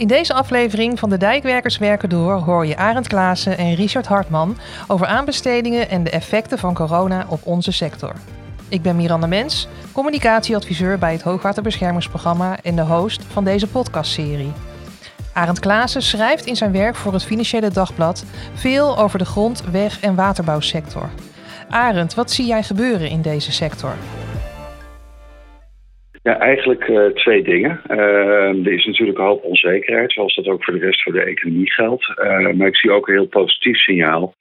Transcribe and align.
In 0.00 0.06
deze 0.06 0.34
aflevering 0.34 0.98
van 0.98 1.10
De 1.10 1.16
Dijkwerkers 1.16 1.78
Werken 1.78 2.08
Door 2.08 2.34
hoor 2.34 2.66
je 2.66 2.76
Arend 2.76 3.08
Klaassen 3.08 3.58
en 3.58 3.74
Richard 3.74 4.06
Hartman 4.06 4.56
over 4.88 5.06
aanbestedingen 5.06 5.88
en 5.88 6.04
de 6.04 6.10
effecten 6.10 6.58
van 6.58 6.74
corona 6.74 7.24
op 7.28 7.40
onze 7.46 7.72
sector. 7.72 8.12
Ik 8.68 8.82
ben 8.82 8.96
Miranda 8.96 9.26
Mens, 9.26 9.68
communicatieadviseur 9.92 10.98
bij 10.98 11.12
het 11.12 11.22
Hoogwaterbeschermingsprogramma 11.22 12.56
en 12.62 12.76
de 12.76 12.82
host 12.82 13.22
van 13.22 13.44
deze 13.44 13.66
podcastserie. 13.66 14.52
Arend 15.32 15.58
Klaassen 15.58 16.02
schrijft 16.02 16.46
in 16.46 16.56
zijn 16.56 16.72
werk 16.72 16.96
voor 16.96 17.12
het 17.12 17.24
Financiële 17.24 17.70
Dagblad 17.70 18.24
veel 18.54 18.98
over 18.98 19.18
de 19.18 19.24
grond-, 19.24 19.62
weg- 19.70 20.00
en 20.00 20.14
waterbouwsector. 20.14 21.10
Arend, 21.68 22.14
wat 22.14 22.30
zie 22.30 22.46
jij 22.46 22.62
gebeuren 22.62 23.08
in 23.08 23.22
deze 23.22 23.52
sector? 23.52 23.94
Ja, 26.22 26.38
eigenlijk 26.38 26.88
uh, 26.88 27.06
twee 27.06 27.42
dingen. 27.42 27.80
Uh, 27.90 28.66
er 28.66 28.72
is 28.72 28.84
natuurlijk 28.84 29.18
een 29.18 29.24
hoop 29.24 29.44
onzekerheid, 29.44 30.12
zoals 30.12 30.34
dat 30.34 30.46
ook 30.46 30.64
voor 30.64 30.74
de 30.74 30.86
rest 30.86 31.02
van 31.02 31.12
de 31.12 31.22
economie 31.22 31.72
geldt. 31.72 32.08
Uh, 32.08 32.52
maar 32.52 32.66
ik 32.66 32.76
zie 32.76 32.90
ook 32.90 33.08
een 33.08 33.14
heel 33.14 33.26
positief 33.26 33.76
signaal. 33.76 34.34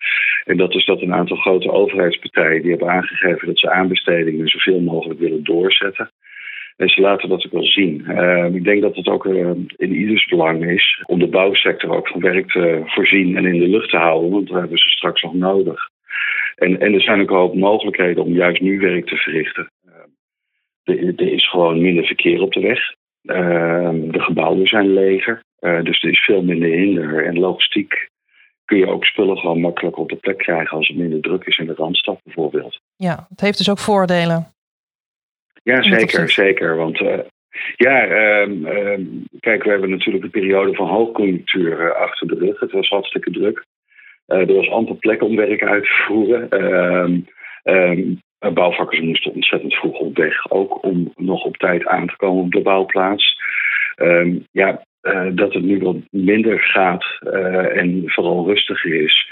En 0.46 0.58
dat 0.58 0.76
is 0.76 0.86
dat 0.86 1.02
een 1.02 1.14
aantal 1.14 1.38
grote 1.38 1.72
overheidspartijen 1.72 2.62
die 2.62 2.70
hebben 2.70 2.90
aangegeven 2.90 3.48
dat 3.48 3.60
ze 3.60 3.70
aanbestedingen 3.70 4.48
zoveel 4.48 4.80
mogelijk 4.80 5.20
willen 5.20 5.44
doorzetten. 5.44 6.12
En 6.78 6.90
ze 6.90 7.02
laten 7.02 7.30
dat 7.30 7.46
ook 7.46 7.52
wel 7.52 7.66
zien. 7.66 8.06
ik 8.54 8.64
denk 8.64 8.82
dat 8.82 8.96
het 8.96 9.08
ook 9.08 9.26
in 9.76 9.96
ieders 9.96 10.26
belang 10.26 10.70
is 10.70 11.04
om 11.06 11.20
de 11.20 11.28
bouwsector 11.28 11.96
ook 11.96 12.08
van 12.08 12.22
werk 12.22 12.52
te 12.52 12.82
voorzien 12.86 13.38
en 13.38 13.46
in 13.46 13.60
de 13.60 13.68
lucht 13.68 13.90
te 13.90 13.98
houden, 13.98 14.32
want 14.32 14.48
dat 14.48 14.60
hebben 14.60 14.78
ze 14.78 14.90
straks 14.90 15.22
nog 15.22 15.34
nodig. 15.34 15.90
En, 16.56 16.80
en 16.80 16.94
er 16.94 17.02
zijn 17.02 17.22
ook 17.22 17.30
een 17.30 17.36
hoop 17.36 17.56
mogelijkheden 17.56 18.24
om 18.24 18.34
juist 18.34 18.62
nu 18.62 18.80
werk 18.80 19.06
te 19.06 19.16
verrichten. 19.16 19.70
Er 20.90 21.34
is 21.34 21.50
gewoon 21.50 21.82
minder 21.82 22.06
verkeer 22.06 22.42
op 22.42 22.54
de 22.54 22.60
weg. 22.60 22.80
Ehm, 23.26 24.12
de 24.12 24.20
gebouwen 24.20 24.68
zijn 24.68 24.94
leger. 24.94 25.44
Uh, 25.60 25.84
dus 25.84 26.04
er 26.04 26.10
is 26.10 26.20
veel 26.20 26.42
minder 26.42 26.70
hinder. 26.70 27.26
En 27.26 27.40
logistiek 27.40 28.10
kun 28.66 28.78
je 28.78 28.88
ook 28.88 29.06
spullen 29.06 29.38
gewoon 29.38 29.60
makkelijk 29.60 29.98
op 29.98 30.10
de 30.10 30.16
plek 30.16 30.38
krijgen 30.38 30.78
als 30.78 30.88
het 30.88 30.98
minder 30.98 31.22
druk 31.22 31.46
is 31.46 31.58
in 31.58 31.66
de 31.66 31.74
Randstad 31.74 32.20
bijvoorbeeld. 32.24 32.80
Ja, 32.96 33.26
het 33.30 33.42
heeft 33.42 33.58
dus 33.58 33.70
ook 33.70 33.80
voordelen. 33.80 34.48
Ja, 35.64 35.82
zeker, 35.82 36.30
zeker. 36.30 36.76
Want 36.76 37.00
uh, 37.00 37.20
ja, 37.76 38.10
um, 38.42 38.66
um, 38.66 39.26
kijk, 39.40 39.64
we 39.64 39.70
hebben 39.70 39.90
natuurlijk 39.90 40.24
een 40.24 40.30
periode 40.30 40.74
van 40.74 40.88
hoogconjunctuur 40.88 41.80
uh, 41.80 41.92
achter 41.92 42.28
de 42.28 42.36
rug. 42.36 42.60
Het 42.60 42.72
was 42.72 42.90
hartstikke 42.90 43.32
druk. 43.32 43.66
er 44.26 44.54
was 44.54 44.70
amper 44.70 44.96
plek 44.96 45.24
om 45.24 45.36
werk 45.36 45.64
uit 45.64 45.84
te 45.84 46.04
voeren. 46.08 46.64
Um, 46.64 47.28
Bouwvakkers 48.40 49.02
moesten 49.02 49.34
ontzettend 49.34 49.74
vroeg 49.74 50.00
op 50.00 50.18
weg, 50.18 50.52
ook 50.52 50.84
om 50.84 51.14
nog 51.16 51.44
op 51.44 51.58
tijd 51.58 51.86
aan 51.86 52.08
te 52.08 52.16
komen 52.18 52.44
op 52.44 52.52
de 52.52 52.62
bouwplaats. 52.62 53.38
Uh, 53.98 54.36
ja, 54.52 54.84
uh, 55.02 55.28
dat 55.32 55.54
het 55.54 55.64
nu 55.64 55.80
wat 55.80 55.96
minder 56.10 56.60
gaat 56.60 57.06
uh, 57.22 57.78
en 57.78 58.04
vooral 58.06 58.46
rustiger 58.48 59.04
is. 59.04 59.32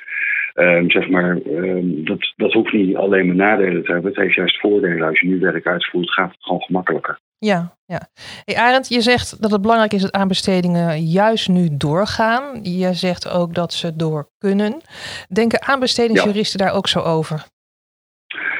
Uh, 0.56 0.84
zeg 0.88 1.10
maar, 1.10 1.38
ehm, 1.38 2.04
dat, 2.04 2.34
dat 2.36 2.54
hoeft 2.54 2.74
niet 2.74 2.96
alleen 2.96 3.26
maar 3.26 3.36
nadelen 3.36 3.84
te 3.84 3.92
hebben. 3.92 4.12
Het 4.12 4.22
heeft 4.22 4.36
juist 4.36 4.60
voordelen. 4.60 5.08
Als 5.08 5.20
je 5.20 5.28
nu 5.28 5.40
werk 5.40 5.68
uitvoert, 5.68 6.12
gaat 6.12 6.32
het 6.32 6.44
gewoon 6.44 6.62
gemakkelijker. 6.62 7.20
Ja, 7.40 7.78
ja. 7.86 8.02
Hey 8.46 8.56
Arend, 8.56 8.90
je 8.90 9.02
zegt 9.02 9.42
dat 9.42 9.52
het 9.52 9.62
belangrijk 9.62 9.94
is 9.94 10.02
dat 10.02 10.12
aanbestedingen 10.12 11.00
juist 11.02 11.50
nu 11.50 11.68
doorgaan. 11.72 12.64
Je 12.64 12.94
zegt 12.94 13.30
ook 13.30 13.54
dat 13.54 13.74
ze 13.74 13.96
door 13.96 14.30
kunnen. 14.38 14.82
Denken 15.30 15.62
aanbestedingsjuristen 15.62 16.60
ja. 16.60 16.66
daar 16.66 16.76
ook 16.76 16.88
zo 16.88 17.00
over? 17.00 17.46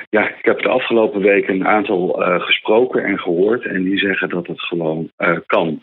Ja, 0.10 0.30
ik 0.30 0.46
heb 0.46 0.62
de 0.62 0.70
afgelopen 0.70 1.22
weken 1.22 1.54
een 1.54 1.68
aantal 1.68 2.22
uh, 2.22 2.42
gesproken 2.42 3.04
en 3.04 3.20
gehoord. 3.20 3.66
En 3.66 3.84
die 3.84 3.98
zeggen 3.98 4.30
dat 4.30 4.48
het 4.48 4.62
gewoon 4.62 5.12
uh, 5.18 5.38
kan. 5.46 5.82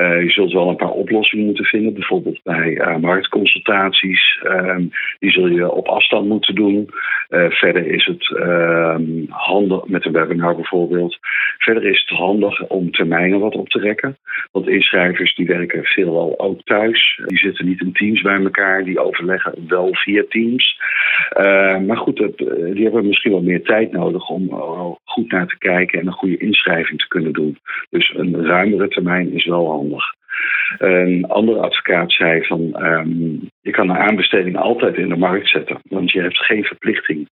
Uh, 0.00 0.22
je 0.22 0.30
zult 0.30 0.52
wel 0.52 0.68
een 0.68 0.76
paar 0.76 0.90
oplossingen 0.90 1.44
moeten 1.44 1.64
vinden. 1.64 1.94
Bijvoorbeeld 1.94 2.40
bij 2.42 2.96
marktconsultaties. 3.00 4.40
Ehm, 4.42 4.84
die 5.18 5.30
zul 5.30 5.46
je 5.46 5.72
op 5.72 5.88
afstand 5.88 6.28
moeten 6.28 6.54
doen. 6.54 6.88
verder 7.48 7.86
is 7.86 8.04
het 8.04 8.36
ehm, 8.36 9.02
handig, 9.28 9.86
met 9.86 10.04
een 10.04 10.12
webinar 10.12 10.54
bijvoorbeeld. 10.54 11.18
Verder 11.58 11.84
is 11.84 12.00
het 12.06 12.18
handig 12.18 12.66
om 12.66 12.90
termijnen 12.90 13.40
wat 13.40 13.54
op 13.54 13.68
te 13.68 13.78
rekken. 13.78 14.16
Want 14.52 14.68
inschrijvers 14.68 15.34
die 15.34 15.46
werken 15.46 15.84
veelal 15.84 16.38
ook 16.38 16.62
thuis. 16.62 17.20
Die 17.26 17.38
zitten 17.38 17.66
niet 17.66 17.80
in 17.80 17.92
teams 17.92 18.22
bij 18.22 18.42
elkaar. 18.42 18.84
Die 18.84 19.00
overleggen 19.00 19.54
wel 19.68 19.88
via 19.92 20.24
teams. 20.28 20.80
maar 21.86 21.96
goed, 21.96 22.16
die 22.74 22.82
hebben 22.82 23.06
misschien 23.06 23.32
wel 23.32 23.42
meer 23.42 23.62
tijd 23.62 23.92
nodig 23.92 24.28
om 24.28 24.48
goed 25.04 25.32
naar 25.32 25.46
te 25.46 25.58
kijken 25.58 26.00
en 26.00 26.06
een 26.06 26.12
goede 26.12 26.36
inschrijving 26.36 26.98
te 26.98 27.08
kunnen 27.08 27.32
doen. 27.32 27.58
Dus 27.90 28.14
een 28.16 28.46
ruimere 28.46 28.88
termijn 28.88 29.32
is 29.32 29.46
wel 29.46 29.70
handig. 29.70 29.89
Een 30.78 31.24
andere 31.28 31.58
advocaat 31.60 32.12
zei 32.12 32.44
van 32.44 32.84
um, 32.84 33.50
je 33.60 33.70
kan 33.70 33.90
een 33.90 33.96
aanbesteding 33.96 34.56
altijd 34.56 34.96
in 34.96 35.08
de 35.08 35.16
markt 35.16 35.48
zetten, 35.48 35.78
want 35.82 36.10
je 36.10 36.20
hebt 36.20 36.38
geen 36.38 36.64
verplichting 36.64 37.28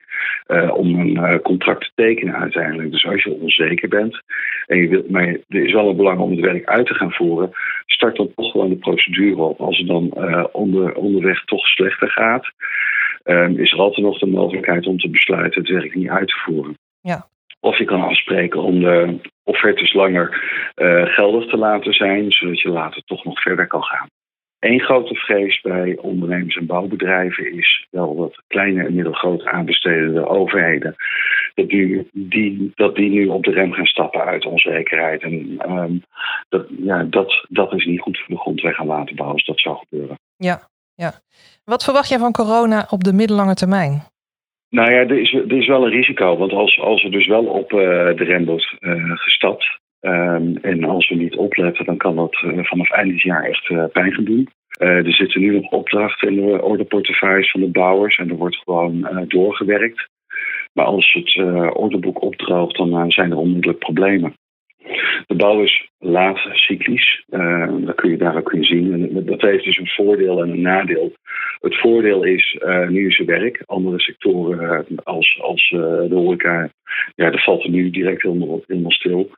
uh, 0.48 0.78
om 0.78 1.00
een 1.00 1.16
uh, 1.16 1.40
contract 1.40 1.82
te 1.82 1.92
tekenen 1.96 2.36
uiteindelijk. 2.36 2.92
Dus 2.92 3.06
als 3.06 3.24
je 3.24 3.40
onzeker 3.42 3.90
bent 3.90 4.22
en 4.66 4.78
je 4.78 4.88
wilt, 4.88 5.10
maar 5.10 5.28
er 5.28 5.66
is 5.66 5.74
wel 5.74 5.90
een 5.90 5.96
belang 5.96 6.20
om 6.20 6.32
het 6.32 6.40
werk 6.40 6.66
uit 6.66 6.86
te 6.86 6.94
gaan 6.94 7.12
voeren, 7.12 7.52
start 7.86 8.16
dan 8.16 8.32
toch 8.36 8.52
gewoon 8.52 8.70
de 8.70 8.78
procedure 8.78 9.42
op. 9.42 9.60
Als 9.60 9.78
het 9.78 9.88
dan 9.88 10.12
uh, 10.18 10.44
onder, 10.52 10.94
onderweg 10.94 11.44
toch 11.44 11.66
slechter 11.68 12.10
gaat, 12.10 12.52
um, 13.24 13.58
is 13.60 13.72
er 13.72 13.80
altijd 13.80 14.06
nog 14.06 14.20
de 14.20 14.28
mogelijkheid 14.28 14.88
om 14.88 14.98
te 14.98 15.10
besluiten 15.10 15.62
het 15.62 15.72
werk 15.72 15.96
niet 15.96 16.10
uit 16.10 16.28
te 16.28 16.42
voeren. 16.46 16.78
Ja. 17.02 17.28
Of 17.66 17.78
je 17.78 17.86
kan 17.86 18.02
afspreken 18.02 18.62
om 18.62 18.80
de 18.80 19.20
offertes 19.44 19.94
langer 19.94 20.28
uh, 20.76 21.06
geldig 21.06 21.50
te 21.50 21.58
laten 21.58 21.94
zijn, 21.94 22.32
zodat 22.32 22.62
je 22.62 22.70
later 22.70 23.02
toch 23.06 23.24
nog 23.24 23.42
verder 23.42 23.68
kan 23.68 23.84
gaan. 23.84 24.08
Eén 24.60 24.80
grote 24.80 25.16
vrees 25.16 25.62
bij 25.62 25.98
ondernemers 26.02 26.56
en 26.56 26.66
bouwbedrijven 26.66 27.58
is 27.58 27.88
wel 27.90 28.16
dat 28.16 28.42
kleine 28.48 28.86
en 28.86 28.96
middelgrote 28.96 29.50
aanbestedende 29.50 30.28
overheden, 30.28 30.96
dat 31.54 31.70
die, 31.70 32.10
die, 32.12 32.72
dat 32.76 32.96
die 32.96 33.10
nu 33.10 33.28
op 33.28 33.44
de 33.44 33.52
rem 33.52 33.74
gaan 33.74 33.86
stappen 33.86 34.26
uit 34.26 34.46
onzekerheid. 34.46 35.22
En 35.22 35.58
um, 35.70 36.04
dat, 36.50 36.68
ja, 36.78 37.04
dat, 37.04 37.46
dat 37.50 37.74
is 37.74 37.86
niet 37.86 38.02
goed 38.02 38.18
voor 38.18 38.36
de 38.36 38.42
grondweg 38.42 38.80
en 38.80 38.86
waterbouw 38.88 39.32
als 39.32 39.46
dat 39.46 39.60
zou 39.60 39.78
gebeuren. 39.78 40.20
Ja, 40.36 40.60
ja. 40.96 41.12
Wat 41.64 41.84
verwacht 41.84 42.10
jij 42.10 42.20
van 42.20 42.32
corona 42.32 42.88
op 42.90 43.04
de 43.04 43.14
middellange 43.14 43.54
termijn? 43.54 44.04
Nou 44.76 44.92
ja, 44.92 44.98
er 44.98 45.20
is, 45.20 45.34
er 45.34 45.58
is 45.58 45.68
wel 45.68 45.86
een 45.86 45.92
risico. 45.92 46.38
Want 46.38 46.52
als, 46.52 46.80
als 46.80 47.04
er 47.04 47.12
dus 47.12 47.28
wel 47.28 47.46
op 47.46 47.72
uh, 47.72 47.80
de 48.16 48.24
rem 48.24 48.46
wordt 48.46 48.76
uh, 48.80 49.12
gestapt. 49.16 49.80
Um, 50.02 50.58
en 50.62 50.84
als 50.84 51.10
we 51.10 51.16
niet 51.16 51.36
opletten, 51.36 51.86
dan 51.86 51.98
kan 51.98 52.16
dat 52.16 52.42
uh, 52.46 52.64
vanaf 52.64 52.92
eind 52.92 53.12
dit 53.12 53.22
jaar 53.22 53.44
echt 53.44 53.92
pijn 53.92 54.14
gaan 54.14 54.24
doen. 54.24 54.50
er 54.78 55.14
zitten 55.14 55.42
nu 55.42 55.52
nog 55.52 55.72
opdrachten 55.72 56.28
in 56.28 56.36
de 56.36 56.62
ordeportefeuilles 56.62 57.52
van 57.52 57.62
de 57.62 57.68
bouwers. 57.68 58.18
En 58.18 58.30
er 58.30 58.36
wordt 58.36 58.58
gewoon 58.58 59.26
doorgewerkt. 59.28 60.08
Maar 60.74 60.86
als 60.86 61.14
het 61.14 61.36
ordeboek 61.76 62.22
opdroogt, 62.22 62.78
dan 62.78 63.12
zijn 63.12 63.32
er 63.32 63.38
onmiddellijk 63.38 63.80
problemen. 63.80 64.34
De 65.28 65.36
bouw 65.36 65.62
is 65.62 65.90
cyclisch. 66.54 67.24
Uh, 67.30 67.68
dat 67.78 67.96
kun 67.96 68.10
je 68.10 68.18
daar 68.18 68.38
ook 68.38 68.54
in 68.54 68.64
zien. 68.64 68.94
En 68.94 69.26
dat 69.26 69.42
heeft 69.42 69.64
dus 69.64 69.78
een 69.78 69.88
voordeel 69.88 70.42
en 70.42 70.50
een 70.50 70.62
nadeel. 70.62 71.14
Het 71.62 71.80
voordeel 71.80 72.24
is, 72.24 72.58
uh, 72.66 72.88
nu 72.88 73.08
is 73.08 73.20
er 73.20 73.26
werk. 73.26 73.64
Andere 73.66 74.00
sectoren 74.00 74.86
uh, 74.90 74.98
als, 75.04 75.40
als 75.42 75.70
de 75.70 76.16
horeca, 76.16 76.70
ja, 77.16 77.30
dat 77.30 77.44
valt 77.44 77.64
er 77.64 77.70
nu 77.70 77.90
direct 77.90 78.22
helemaal, 78.22 78.64
stil. 78.88 79.30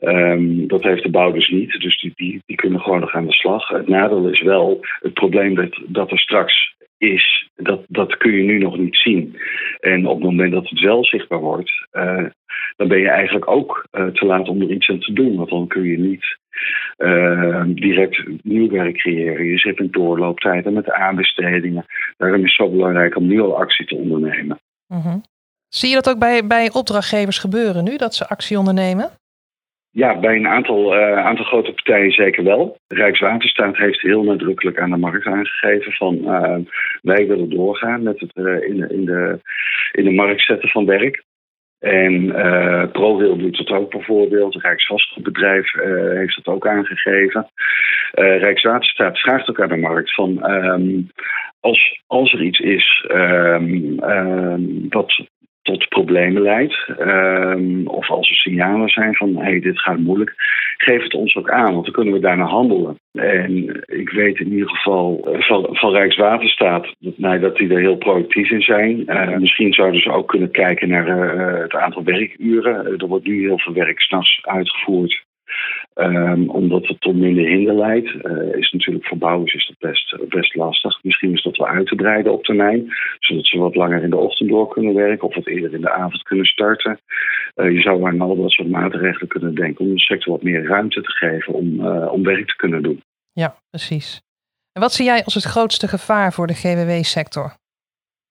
Um, 0.00 0.66
dat 0.66 0.82
heeft 0.82 1.02
de 1.02 1.10
bouw 1.10 1.32
dus 1.32 1.48
niet. 1.48 1.80
Dus 1.80 2.00
die, 2.00 2.42
die, 2.46 2.56
kunnen 2.56 2.80
gewoon 2.80 3.00
nog 3.00 3.14
aan 3.14 3.26
de 3.26 3.32
slag. 3.32 3.68
Het 3.68 3.88
nadeel 3.88 4.28
is 4.28 4.42
wel 4.42 4.80
het 5.00 5.12
probleem 5.12 5.54
dat, 5.54 5.80
dat 5.86 6.10
er 6.10 6.18
straks 6.18 6.74
is, 6.98 7.50
dat, 7.54 7.84
dat 7.88 8.16
kun 8.16 8.32
je 8.32 8.42
nu 8.42 8.58
nog 8.58 8.78
niet 8.78 8.96
zien. 8.96 9.36
En 9.80 10.06
op 10.06 10.14
het 10.14 10.24
moment 10.24 10.52
dat 10.52 10.68
het 10.68 10.80
wel 10.80 11.04
zichtbaar 11.04 11.40
wordt, 11.40 11.72
dan 12.76 12.88
ben 12.88 12.98
je 12.98 13.08
eigenlijk 13.08 13.48
ook 13.48 13.86
uh, 13.92 14.06
te 14.06 14.26
laat 14.26 14.48
om 14.48 14.60
er 14.60 14.70
iets 14.70 14.90
aan 14.90 14.98
te 14.98 15.12
doen. 15.12 15.36
Want 15.36 15.50
dan 15.50 15.66
kun 15.66 15.82
je 15.82 15.98
niet 15.98 16.38
uh, 16.98 17.62
direct 17.66 18.24
nieuw 18.42 18.68
werk 18.70 18.96
creëren. 18.96 19.44
Je 19.44 19.58
zit 19.58 19.78
in 19.78 19.88
doorlooptijden 19.90 20.72
met 20.72 20.90
aanbestedingen. 20.90 21.84
Daarom 22.16 22.44
is 22.44 22.56
het 22.56 22.66
zo 22.66 22.70
belangrijk 22.70 23.16
om 23.16 23.26
nu 23.26 23.40
al 23.40 23.56
actie 23.56 23.86
te 23.86 23.96
ondernemen. 23.96 24.58
Mm 24.86 25.00
-hmm. 25.00 25.22
Zie 25.68 25.88
je 25.88 25.94
dat 25.94 26.10
ook 26.10 26.18
bij, 26.18 26.46
bij 26.46 26.72
opdrachtgevers 26.72 27.38
gebeuren 27.38 27.84
nu, 27.84 27.96
dat 27.96 28.14
ze 28.14 28.28
actie 28.28 28.58
ondernemen? 28.58 29.10
Ja, 29.90 30.18
bij 30.18 30.36
een 30.36 30.46
aantal, 30.46 30.96
uh, 30.96 31.18
aantal 31.26 31.44
grote 31.44 31.72
partijen 31.72 32.12
zeker 32.12 32.44
wel. 32.44 32.76
Rijkswaterstaat 32.88 33.76
heeft 33.76 34.00
heel 34.00 34.22
nadrukkelijk 34.22 34.80
aan 34.80 34.90
de 34.90 34.96
markt 34.96 35.26
aangegeven 35.26 35.92
van 35.92 36.14
uh, 36.16 36.56
wij 37.02 37.26
willen 37.26 37.50
doorgaan 37.50 38.02
met 38.02 38.20
het 38.20 38.30
uh, 38.34 38.68
in, 38.68 38.76
de, 38.76 38.88
in, 38.88 39.04
de, 39.04 39.40
in 39.92 40.04
de 40.04 40.10
markt 40.10 40.44
zetten 40.44 40.68
van 40.68 40.86
werk. 40.86 41.24
En 41.82 42.24
uh, 42.24 42.84
ProRail 42.92 43.36
doet 43.36 43.56
dat 43.56 43.70
ook 43.70 43.90
bijvoorbeeld. 43.90 44.62
Rijksvastgoedbedrijf 44.62 45.74
uh, 45.74 45.82
heeft 46.18 46.44
dat 46.44 46.54
ook 46.54 46.66
aangegeven. 46.66 47.46
Uh, 48.14 48.38
Rijkswaterstaat 48.38 49.18
vraagt 49.18 49.50
ook 49.50 49.60
aan 49.60 49.68
de 49.68 49.76
markt 49.76 50.14
van 50.14 50.50
um, 50.50 51.10
als, 51.60 52.00
als 52.06 52.32
er 52.32 52.42
iets 52.42 52.58
is 52.58 53.06
um, 53.10 53.96
wat 54.88 55.26
tot 55.62 55.88
problemen 55.88 56.42
leidt, 56.42 56.88
ehm, 56.98 57.86
of 57.86 58.10
als 58.10 58.30
er 58.30 58.36
signalen 58.36 58.88
zijn 58.88 59.14
van 59.14 59.36
hey, 59.36 59.60
dit 59.60 59.80
gaat 59.80 59.98
moeilijk, 59.98 60.34
geef 60.76 61.02
het 61.02 61.14
ons 61.14 61.36
ook 61.36 61.50
aan, 61.50 61.72
want 61.72 61.84
dan 61.84 61.94
kunnen 61.94 62.14
we 62.14 62.20
daarna 62.20 62.44
handelen. 62.44 62.98
En 63.12 63.82
ik 63.86 64.10
weet 64.10 64.38
in 64.38 64.52
ieder 64.52 64.68
geval 64.68 65.28
eh, 65.32 65.40
van, 65.40 65.68
van 65.70 65.92
Rijkswaterstaat 65.92 66.94
dat, 66.98 67.18
nou, 67.18 67.38
dat 67.38 67.56
die 67.56 67.70
er 67.74 67.80
heel 67.80 67.96
proactief 67.96 68.50
in 68.50 68.62
zijn. 68.62 69.02
Uh, 69.06 69.36
misschien 69.36 69.72
zouden 69.72 70.00
ze 70.00 70.12
ook 70.12 70.28
kunnen 70.28 70.50
kijken 70.50 70.88
naar 70.88 71.08
uh, 71.08 71.60
het 71.62 71.74
aantal 71.74 72.04
werkuren. 72.04 72.98
er 72.98 73.06
wordt 73.06 73.26
nu 73.26 73.40
heel 73.40 73.58
veel 73.58 73.72
werk 73.72 74.00
s'nachts 74.00 74.38
uitgevoerd. 74.42 75.24
Um, 75.94 76.50
omdat 76.50 76.86
het 76.86 77.00
tot 77.00 77.16
minder 77.16 77.44
hinder 77.44 77.74
leidt, 77.74 78.08
uh, 78.08 78.54
is 78.54 78.72
natuurlijk 78.72 79.06
voor 79.06 79.18
bouwers 79.18 79.54
is 79.54 79.66
dat 79.66 79.90
best, 79.90 80.28
best 80.28 80.54
lastig. 80.54 81.02
Misschien 81.02 81.32
is 81.32 81.42
dat 81.42 81.56
wel 81.56 81.66
uit 81.66 81.86
te 81.86 81.94
breiden 81.94 82.32
op 82.32 82.44
termijn, 82.44 82.94
zodat 83.18 83.46
ze 83.46 83.58
wat 83.58 83.74
langer 83.74 84.02
in 84.02 84.10
de 84.10 84.16
ochtend 84.16 84.48
door 84.48 84.68
kunnen 84.68 84.94
werken 84.94 85.28
of 85.28 85.34
wat 85.34 85.46
eerder 85.46 85.74
in 85.74 85.80
de 85.80 85.90
avond 85.90 86.22
kunnen 86.22 86.46
starten. 86.46 87.00
Uh, 87.56 87.72
je 87.72 87.80
zou 87.80 88.06
aan 88.06 88.20
al 88.20 88.36
dat 88.36 88.50
soort 88.50 88.70
maatregelen 88.70 89.28
kunnen 89.28 89.54
denken 89.54 89.84
om 89.84 89.94
de 89.94 90.00
sector 90.00 90.32
wat 90.32 90.42
meer 90.42 90.66
ruimte 90.66 91.00
te 91.00 91.10
geven 91.10 91.54
om, 91.54 91.80
uh, 91.80 92.12
om 92.12 92.22
werk 92.22 92.46
te 92.46 92.56
kunnen 92.56 92.82
doen. 92.82 93.02
Ja, 93.32 93.56
precies. 93.70 94.22
En 94.72 94.80
wat 94.80 94.92
zie 94.92 95.04
jij 95.04 95.24
als 95.24 95.34
het 95.34 95.44
grootste 95.44 95.88
gevaar 95.88 96.32
voor 96.32 96.46
de 96.46 96.54
GWW-sector? 96.54 97.60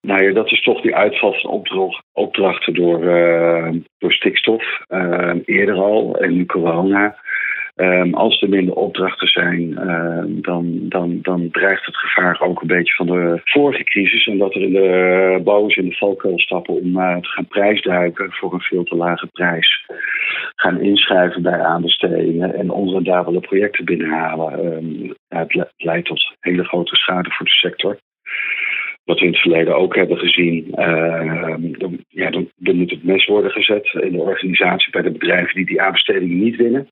Nou 0.01 0.24
ja, 0.24 0.33
dat 0.33 0.51
is 0.51 0.62
toch 0.62 0.81
die 0.81 0.95
uitval 0.95 1.33
van 1.33 1.63
opdrachten 2.13 2.74
door, 2.74 3.03
uh, 3.03 3.69
door 3.98 4.13
stikstof. 4.13 4.63
Uh, 4.89 5.33
eerder 5.45 5.75
al 5.75 6.18
en 6.18 6.33
nu 6.33 6.45
corona. 6.45 7.19
Um, 7.75 8.13
als 8.13 8.42
er 8.42 8.50
minder 8.50 8.75
opdrachten 8.75 9.27
zijn, 9.27 9.62
uh, 9.62 10.24
dan, 10.27 10.80
dan, 10.89 11.19
dan 11.21 11.50
dreigt 11.51 11.86
het 11.86 11.98
gevaar 11.98 12.42
ook 12.42 12.62
een 12.62 12.68
beetje 12.68 12.94
van 12.94 13.06
de 13.06 13.42
vorige 13.44 13.83
crisis. 13.83 14.27
En 14.27 14.38
dat 14.38 14.56
er 14.56 14.62
in 14.62 14.74
de 14.74 15.42
bouwers 15.44 15.75
in 15.75 15.89
de 15.89 15.95
valkuil 15.95 16.39
stappen 16.39 16.74
om 16.74 16.97
uh, 16.97 17.18
te 17.18 17.30
gaan 17.30 17.47
prijsduiken 17.47 18.31
voor 18.31 18.54
een 18.54 18.62
veel 18.62 18.83
te 18.83 18.95
lage 18.95 19.27
prijs. 19.27 19.86
Gaan 20.56 20.81
inschrijven 20.81 21.42
bij 21.42 21.59
aanbestedingen 21.59 22.56
en 22.56 22.69
onrendabele 22.69 23.39
projecten 23.39 23.86
binnenhalen. 23.86 25.15
Ja, 25.27 25.39
het 25.47 25.71
leidt 25.77 26.07
tot 26.07 26.36
hele 26.39 26.63
grote 26.63 26.95
schade 26.95 27.30
voor 27.31 27.45
de 27.45 27.51
sector 27.51 27.97
wat 29.11 29.19
we 29.19 29.25
in 29.25 29.31
het 29.31 29.41
verleden 29.41 29.75
ook 29.75 29.95
hebben 29.95 30.17
gezien. 30.17 30.67
Uh, 30.75 31.55
dan, 31.77 32.05
ja, 32.07 32.29
dan, 32.29 32.75
moet 32.75 32.91
het 32.91 33.03
mes 33.03 33.25
worden 33.25 33.51
gezet 33.51 33.93
in 34.01 34.11
de 34.11 34.17
organisatie 34.17 34.91
bij 34.91 35.01
de 35.01 35.11
bedrijven 35.11 35.55
die 35.55 35.65
die 35.65 35.81
aanbestedingen 35.81 36.39
niet 36.39 36.55
winnen. 36.55 36.87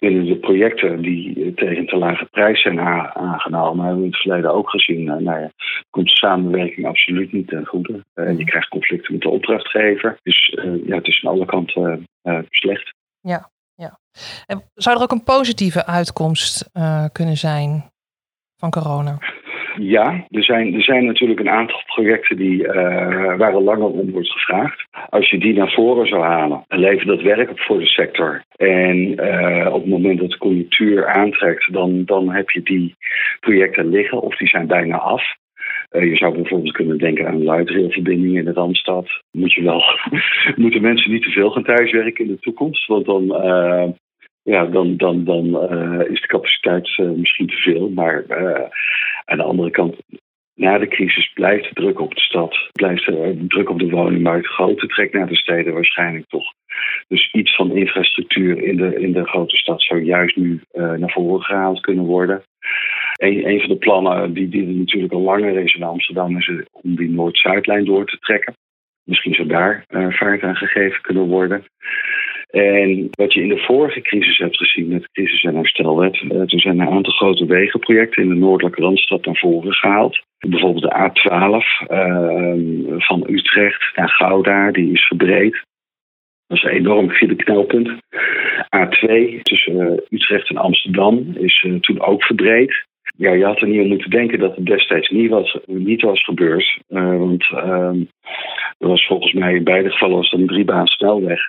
Binnen 0.00 0.24
de 0.24 0.36
projecten 0.36 1.02
die 1.02 1.54
tegen 1.54 1.86
te 1.86 1.96
lage 1.96 2.24
prijs 2.24 2.62
zijn 2.62 2.80
aangenomen, 2.80 3.84
hebben 3.84 4.00
we 4.00 4.06
in 4.06 4.12
het 4.12 4.20
verleden 4.20 4.54
ook 4.54 4.70
gezien. 4.70 5.00
Uh, 5.00 5.16
nou 5.16 5.40
ja, 5.40 5.50
komt 5.90 6.10
samenwerking 6.10 6.86
absoluut 6.86 7.32
niet 7.32 7.48
ten 7.48 7.66
goede. 7.66 8.04
Uh, 8.14 8.38
je 8.38 8.44
krijgt 8.44 8.68
conflicten 8.68 9.12
met 9.12 9.22
de 9.22 9.28
opdrachtgever. 9.28 10.16
Dus 10.22 10.58
ja, 10.86 10.96
het 10.96 11.06
is 11.06 11.24
aan 11.24 11.32
alle 11.32 11.46
kanten 11.46 12.04
slecht. 12.50 12.94
Ja, 13.20 13.50
ja. 13.74 13.98
En 14.46 14.62
zou 14.74 14.96
er 14.96 15.02
ook 15.02 15.12
een 15.12 15.24
positieve 15.24 15.86
uitkomst 15.86 16.70
kunnen 17.12 17.36
zijn 17.36 17.90
van 18.56 18.70
corona? 18.70 19.18
Ja, 19.78 20.26
er 20.30 20.44
zijn, 20.44 20.74
er 20.74 20.82
zijn 20.82 21.04
natuurlijk 21.04 21.40
een 21.40 21.50
aantal 21.50 21.82
projecten 21.86 22.36
die, 22.36 22.62
uh, 22.62 23.36
waar 23.36 23.52
al 23.52 23.62
langer 23.62 23.86
om 23.86 24.10
wordt 24.10 24.30
gevraagd. 24.30 24.84
Als 25.08 25.30
je 25.30 25.38
die 25.38 25.54
naar 25.54 25.72
voren 25.72 26.06
zou 26.06 26.22
halen, 26.22 26.64
levert 26.68 27.06
dat 27.06 27.22
werk 27.22 27.50
op 27.50 27.60
voor 27.60 27.78
de 27.78 27.86
sector. 27.86 28.42
En 28.56 28.96
uh, 28.96 29.66
op 29.72 29.80
het 29.80 29.90
moment 29.90 30.20
dat 30.20 30.30
de 30.30 30.38
conjunctuur 30.38 31.06
aantrekt, 31.06 31.72
dan, 31.72 32.04
dan 32.04 32.30
heb 32.30 32.50
je 32.50 32.62
die 32.62 32.94
projecten 33.40 33.88
liggen 33.88 34.20
of 34.20 34.36
die 34.36 34.48
zijn 34.48 34.66
bijna 34.66 34.96
af. 34.96 35.22
Uh, 35.92 36.04
je 36.04 36.16
zou 36.16 36.34
bijvoorbeeld 36.34 36.72
kunnen 36.72 36.98
denken 36.98 37.26
aan 37.26 37.34
een 37.34 37.44
luidrailverbinding 37.44 38.36
in 38.36 38.44
de 38.44 38.52
Randstad. 38.52 39.08
Moet 39.30 39.52
je 39.52 39.62
wel, 39.62 39.82
moeten 40.64 40.82
mensen 40.82 41.10
niet 41.10 41.22
te 41.22 41.30
veel 41.30 41.50
gaan 41.50 41.64
thuiswerken 41.64 42.24
in 42.24 42.30
de 42.30 42.38
toekomst, 42.38 42.86
want 42.86 43.04
dan 43.04 43.22
ja, 44.44 44.64
dan, 44.66 44.96
dan, 44.96 45.24
dan 45.24 45.46
uh, 45.46 46.10
is 46.10 46.20
de 46.20 46.26
capaciteit 46.26 46.98
uh, 46.98 47.10
misschien 47.10 47.46
te 47.46 47.56
veel. 47.56 47.88
Maar 47.88 48.24
uh, 48.28 48.68
aan 49.24 49.36
de 49.36 49.42
andere 49.42 49.70
kant, 49.70 49.96
na 50.54 50.78
de 50.78 50.88
crisis 50.88 51.32
blijft 51.32 51.68
de 51.68 51.74
druk 51.74 52.00
op 52.00 52.14
de 52.14 52.20
stad, 52.20 52.70
blijft 52.72 53.06
de 53.06 53.44
druk 53.48 53.70
op 53.70 53.78
de 53.78 53.90
woningmarkt, 53.90 54.46
grote 54.46 54.86
trek 54.86 55.12
naar 55.12 55.28
de 55.28 55.36
steden 55.36 55.72
waarschijnlijk 55.72 56.26
toch. 56.28 56.52
Dus 57.08 57.32
iets 57.32 57.54
van 57.56 57.76
infrastructuur 57.76 58.62
in 58.62 58.76
de, 58.76 59.00
in 59.00 59.12
de 59.12 59.26
grote 59.26 59.56
stad 59.56 59.82
zou 59.82 60.02
juist 60.02 60.36
nu 60.36 60.60
naar 60.72 61.12
voren 61.12 61.42
gehaald 61.42 61.80
kunnen 61.80 62.04
worden. 62.04 62.42
Een, 63.14 63.48
een 63.48 63.60
van 63.60 63.68
de 63.68 63.76
plannen 63.76 64.32
die, 64.32 64.48
die 64.48 64.66
er 64.66 64.74
natuurlijk 64.74 65.12
al 65.12 65.20
langer 65.20 65.58
is 65.58 65.74
in 65.74 65.82
Amsterdam 65.82 66.36
is 66.36 66.50
om 66.70 66.96
die 66.96 67.10
Noord-Zuidlijn 67.10 67.84
door 67.84 68.06
te 68.06 68.18
trekken. 68.18 68.54
Misschien 69.04 69.34
zou 69.34 69.48
daar 69.48 69.84
vaart 70.08 70.42
aan 70.42 70.56
gegeven 70.56 71.00
kunnen 71.00 71.26
worden. 71.26 71.64
En 72.50 73.08
wat 73.10 73.32
je 73.32 73.40
in 73.40 73.48
de 73.48 73.58
vorige 73.58 74.00
crisis 74.00 74.38
hebt 74.38 74.56
gezien 74.56 74.88
met 74.88 75.02
de 75.02 75.08
crisis- 75.12 75.42
en 75.42 75.54
herstelwet, 75.54 76.22
uh, 76.22 76.40
er 76.40 76.60
zijn 76.60 76.80
een 76.80 76.88
aantal 76.88 77.12
grote 77.12 77.46
wegenprojecten 77.46 78.22
in 78.22 78.28
de 78.28 78.34
noordelijke 78.34 78.80
Randstad 78.80 79.24
naar 79.24 79.36
voren 79.36 79.72
gehaald. 79.72 80.22
Bijvoorbeeld 80.38 80.82
de 80.82 81.10
A12 81.10 81.88
uh, 81.90 82.98
van 82.98 83.24
Utrecht 83.28 83.96
naar 83.96 84.08
Gouda, 84.08 84.70
die 84.70 84.92
is 84.92 85.06
verbreed. 85.06 85.62
Dat 86.46 86.56
is 86.56 86.62
een 86.64 86.70
enorm 86.70 87.10
file 87.10 87.36
knelpunt. 87.36 87.88
A2 88.76 89.40
tussen 89.42 89.76
uh, 89.76 89.92
Utrecht 90.08 90.48
en 90.48 90.56
Amsterdam 90.56 91.32
is 91.34 91.62
uh, 91.66 91.80
toen 91.80 92.00
ook 92.00 92.22
verbreed. 92.22 92.84
Ja, 93.16 93.32
je 93.32 93.44
had 93.44 93.60
er 93.60 93.68
niet 93.68 93.80
aan 93.80 93.88
moeten 93.88 94.10
denken 94.10 94.38
dat 94.38 94.56
het 94.56 94.66
destijds 94.66 95.10
niet 95.10 95.30
was, 95.30 95.58
niet 95.66 96.02
was 96.02 96.24
gebeurd. 96.24 96.78
Uh, 96.88 97.18
want 97.18 97.50
ehm, 97.50 98.00
er 98.78 98.88
was 98.88 99.06
volgens 99.06 99.32
mij 99.32 99.54
in 99.54 99.64
beide 99.64 99.90
gevallen 99.90 100.16
was 100.16 100.32
een 100.32 100.46
driebaan 100.46 100.86
snelweg. 100.86 101.40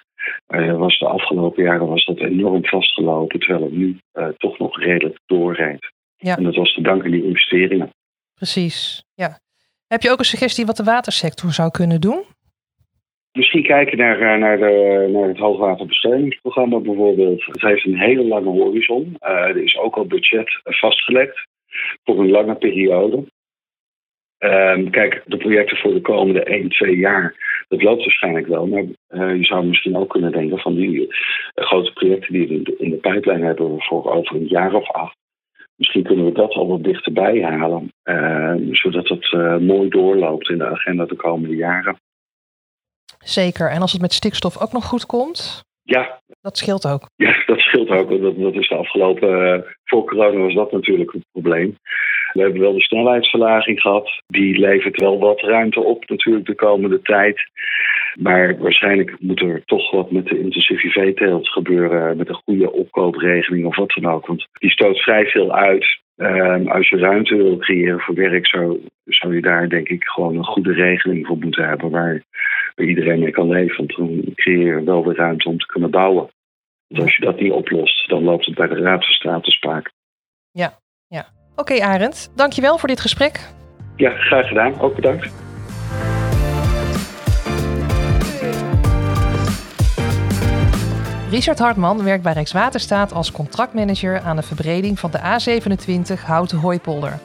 Uh, 0.47 0.77
was 0.77 0.99
de 0.99 1.07
afgelopen 1.07 1.63
jaren 1.63 1.87
was 1.87 2.05
dat 2.05 2.19
enorm 2.19 2.65
vastgelopen, 2.65 3.39
terwijl 3.39 3.63
het 3.63 3.73
nu 3.73 3.97
uh, 4.13 4.27
toch 4.37 4.57
nog 4.57 4.79
redelijk 4.79 5.19
doorrijdt. 5.25 5.91
Ja. 6.17 6.37
En 6.37 6.43
dat 6.43 6.55
was 6.55 6.73
te 6.73 6.81
danken 6.81 7.05
aan 7.05 7.11
die 7.11 7.25
investeringen. 7.25 7.89
Precies, 8.33 9.03
ja. 9.13 9.39
Heb 9.87 10.01
je 10.01 10.11
ook 10.11 10.19
een 10.19 10.25
suggestie 10.25 10.65
wat 10.65 10.77
de 10.77 10.83
watersector 10.83 11.51
zou 11.51 11.71
kunnen 11.71 12.01
doen? 12.01 12.23
Misschien 13.31 13.63
kijken 13.63 13.97
naar, 13.97 14.19
eh, 14.21 14.39
naar, 14.39 14.57
de, 14.57 15.09
naar 15.13 15.27
het 15.27 15.37
hoogwaterbeschermingsprogramma 15.37 16.79
bijvoorbeeld. 16.79 17.45
Het 17.45 17.61
heeft 17.61 17.85
een 17.85 17.99
hele 17.99 18.23
lange 18.23 18.49
horizon. 18.49 19.17
Uh, 19.19 19.29
er 19.29 19.63
is 19.63 19.77
ook 19.77 19.95
al 19.95 20.05
budget 20.05 20.59
vastgelegd 20.63 21.47
voor 22.03 22.19
een 22.19 22.31
lange 22.31 22.55
periode. 22.55 23.23
Um, 24.39 24.89
kijk, 24.89 25.21
de 25.25 25.37
projecten 25.37 25.77
voor 25.77 25.93
de 25.93 26.01
komende 26.01 26.43
1, 26.43 26.69
2 26.69 26.95
jaar, 26.97 27.35
dat 27.67 27.81
loopt 27.81 28.01
waarschijnlijk 28.01 28.47
wel. 28.47 28.67
Maar 28.67 28.83
uh, 28.83 29.35
je 29.37 29.43
zou 29.43 29.65
misschien 29.65 29.97
ook 29.97 30.09
kunnen 30.09 30.31
denken 30.31 30.59
van 30.59 30.75
die 30.75 30.99
uh, 30.99 31.07
grote 31.55 31.93
projecten 31.93 32.33
die 32.33 32.47
we 32.47 32.75
in 32.77 32.89
de, 32.89 32.95
pijplijn 32.95 33.43
hebben 33.43 33.81
voor 33.81 34.11
over 34.11 34.35
een 34.35 34.47
jaar 34.47 34.73
of 34.73 34.91
acht. 34.91 35.15
Misschien 35.75 36.03
kunnen 36.03 36.25
we 36.25 36.31
dat 36.31 36.53
al 36.53 36.67
wat 36.67 36.83
dichterbij 36.83 37.41
halen, 37.41 37.91
uh, 38.03 38.55
zodat 38.71 39.07
het 39.07 39.31
mooi 39.61 39.89
doorloopt 39.89 40.49
in 40.49 40.57
de 40.57 40.65
agenda 40.65 41.05
de 41.05 41.15
komende 41.15 41.55
jaren. 41.55 41.97
Zeker. 43.19 43.69
En 43.69 43.81
als 43.81 43.91
het 43.91 44.01
met 44.01 44.13
stikstof 44.13 44.61
ook 44.61 44.71
nog 44.71 44.85
goed 44.85 45.05
komt? 45.05 45.63
Ja. 45.87 46.21
Dat 46.41 46.57
scheelt 46.57 46.85
ook. 46.85 47.09
Ja, 47.15 47.43
dat 47.45 47.59
scheelt 47.59 47.89
ook. 47.89 48.21
Dat, 48.21 48.37
dat 48.37 48.53
is 48.53 48.67
de 48.67 48.75
afgelopen. 48.75 49.65
voor 49.83 50.05
corona 50.05 50.39
was 50.39 50.53
dat 50.53 50.71
natuurlijk 50.71 51.11
het 51.11 51.25
probleem. 51.31 51.77
We 52.33 52.41
hebben 52.41 52.61
wel 52.61 52.73
de 52.73 52.81
snelheidsverlaging 52.81 53.81
gehad. 53.81 54.21
Die 54.27 54.59
levert 54.59 55.01
wel 55.01 55.19
wat 55.19 55.41
ruimte 55.41 55.79
op 55.79 56.09
natuurlijk 56.09 56.45
de 56.45 56.55
komende 56.55 57.01
tijd. 57.01 57.41
Maar 58.19 58.57
waarschijnlijk 58.57 59.15
moet 59.19 59.41
er 59.41 59.61
toch 59.65 59.91
wat 59.91 60.11
met 60.11 60.25
de 60.25 60.39
intensieve 60.39 60.89
veeteelt 60.89 61.47
gebeuren. 61.47 62.17
Met 62.17 62.29
een 62.29 62.41
goede 62.45 62.71
opkoopregeling 62.71 63.65
of 63.65 63.75
wat 63.75 63.93
dan 63.95 64.11
ook. 64.11 64.27
Want 64.27 64.47
die 64.53 64.71
stoot 64.71 64.97
vrij 64.97 65.25
veel 65.25 65.55
uit. 65.55 66.03
Um, 66.17 66.67
als 66.67 66.89
je 66.89 66.97
ruimte 66.97 67.35
wil 67.35 67.57
creëren 67.57 67.99
voor 67.99 68.15
werk, 68.15 68.47
zou, 68.47 68.79
zou 69.05 69.35
je 69.35 69.41
daar 69.41 69.69
denk 69.69 69.89
ik 69.89 70.03
gewoon 70.03 70.35
een 70.35 70.45
goede 70.45 70.73
regeling 70.73 71.27
voor 71.27 71.37
moeten 71.37 71.67
hebben. 71.67 71.89
Waar, 71.89 72.23
waar 72.75 72.87
iedereen 72.87 73.19
mee 73.19 73.31
kan 73.31 73.49
leven. 73.49 73.77
Want 73.77 73.95
dan 73.95 74.33
creëer 74.35 74.77
je 74.77 74.83
wel 74.83 75.03
de 75.03 75.13
ruimte 75.13 75.49
om 75.49 75.57
te 75.57 75.65
kunnen 75.65 75.91
bouwen. 75.91 76.29
Want 76.87 77.03
als 77.03 77.15
je 77.15 77.25
dat 77.25 77.39
niet 77.39 77.51
oplost, 77.51 78.09
dan 78.09 78.23
loopt 78.23 78.45
het 78.45 78.55
bij 78.55 78.67
de 78.67 78.75
Raad 78.75 79.05
van 79.05 79.13
State 79.13 79.51
spaak. 79.51 79.91
Ja, 80.51 80.79
ja. 81.07 81.25
Oké, 81.55 81.73
okay, 81.73 81.79
Arend, 81.79 82.31
dankjewel 82.35 82.77
voor 82.77 82.89
dit 82.89 82.99
gesprek. 82.99 83.39
Ja, 83.95 84.09
graag 84.09 84.47
gedaan. 84.47 84.79
Ook 84.79 84.95
bedankt. 84.95 85.43
Richard 91.29 91.59
Hartman 91.59 92.03
werkt 92.03 92.23
bij 92.23 92.33
Rijkswaterstaat 92.33 93.13
als 93.13 93.31
contractmanager 93.31 94.19
aan 94.19 94.35
de 94.35 94.41
verbreding 94.41 94.99
van 94.99 95.11
de 95.11 95.19
A27 95.19 96.25
Houten 96.25 96.57
Hooipolder. 96.57 97.19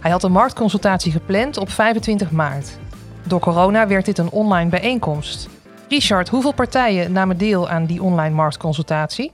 Hij 0.00 0.10
had 0.10 0.22
een 0.22 0.32
marktconsultatie 0.32 1.12
gepland 1.12 1.56
op 1.56 1.68
25 1.68 2.30
maart. 2.30 2.78
Door 3.26 3.40
corona 3.40 3.86
werd 3.86 4.04
dit 4.04 4.18
een 4.18 4.30
online 4.30 4.70
bijeenkomst. 4.70 5.48
Richard, 5.88 6.28
hoeveel 6.28 6.54
partijen 6.54 7.12
namen 7.12 7.38
deel 7.38 7.68
aan 7.68 7.86
die 7.86 8.02
online 8.02 8.34
marktconsultatie? 8.34 9.32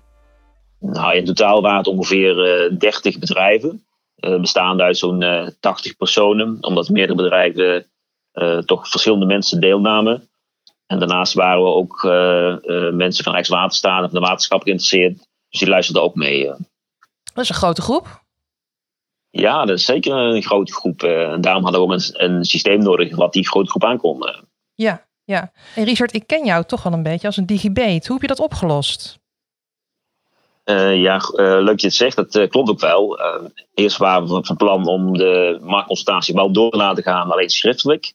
Nou, 0.80 1.14
in 1.14 1.24
totaal 1.24 1.62
waren 1.62 1.78
het 1.78 1.86
ongeveer 1.86 2.68
uh, 2.70 2.78
30 2.78 3.18
bedrijven. 3.18 3.84
Uh, 4.20 4.40
bestaande 4.40 4.82
uit 4.82 4.98
zo'n 4.98 5.22
uh, 5.22 5.46
80 5.60 5.96
personen, 5.96 6.58
omdat 6.60 6.88
meerdere 6.88 7.22
bedrijven 7.22 7.84
toch 8.64 8.88
verschillende 8.88 9.26
mensen 9.26 9.60
deelnamen. 9.60 10.28
En 10.86 10.98
daarnaast 10.98 11.32
waren 11.32 11.62
we 11.62 11.68
ook 11.68 12.02
mensen 12.94 13.24
van 13.24 13.32
Rijkswaterstaat 13.32 14.04
of 14.04 14.10
de 14.10 14.20
waterschap 14.20 14.62
geïnteresseerd. 14.62 15.16
Dus 15.48 15.60
die 15.60 15.68
luisterden 15.68 16.02
ook 16.02 16.14
mee. 16.14 16.46
Dat 17.34 17.44
is 17.44 17.48
een 17.48 17.54
grote 17.54 17.82
groep. 17.82 18.19
Ja, 19.30 19.64
dat 19.64 19.78
is 19.78 19.84
zeker 19.84 20.12
een 20.12 20.42
grote 20.42 20.72
groep. 20.72 21.02
en 21.02 21.40
daarom 21.40 21.62
hadden 21.62 21.80
we 21.80 21.86
ook 21.86 21.92
een, 21.92 22.34
een 22.34 22.44
systeem 22.44 22.82
nodig 22.82 23.16
wat 23.16 23.32
die 23.32 23.48
grote 23.48 23.70
groep 23.70 23.84
aankon. 23.84 24.24
Ja, 24.74 25.06
ja. 25.24 25.52
En 25.74 25.84
Richard, 25.84 26.14
ik 26.14 26.26
ken 26.26 26.44
jou 26.44 26.64
toch 26.64 26.82
wel 26.82 26.92
een 26.92 27.02
beetje 27.02 27.26
als 27.26 27.36
een 27.36 27.46
digibate. 27.46 28.06
Hoe 28.06 28.12
heb 28.12 28.20
je 28.20 28.26
dat 28.26 28.40
opgelost? 28.40 29.18
Uh, 30.64 31.02
ja, 31.02 31.14
uh, 31.14 31.36
leuk 31.36 31.66
dat 31.66 31.80
je 31.80 31.86
het 31.86 31.96
zegt. 31.96 32.16
Dat 32.16 32.34
uh, 32.34 32.48
klopt 32.48 32.70
ook 32.70 32.80
wel. 32.80 33.18
eerst 33.74 33.96
waren 33.96 34.28
we 34.28 34.44
van 34.44 34.56
plan 34.56 34.86
om 34.86 35.16
de 35.16 35.58
marktconsultatie 35.62 36.34
wel 36.34 36.52
door 36.52 36.70
te 36.70 36.76
laten 36.76 37.02
gaan, 37.02 37.30
alleen 37.30 37.50
schriftelijk. 37.50 38.12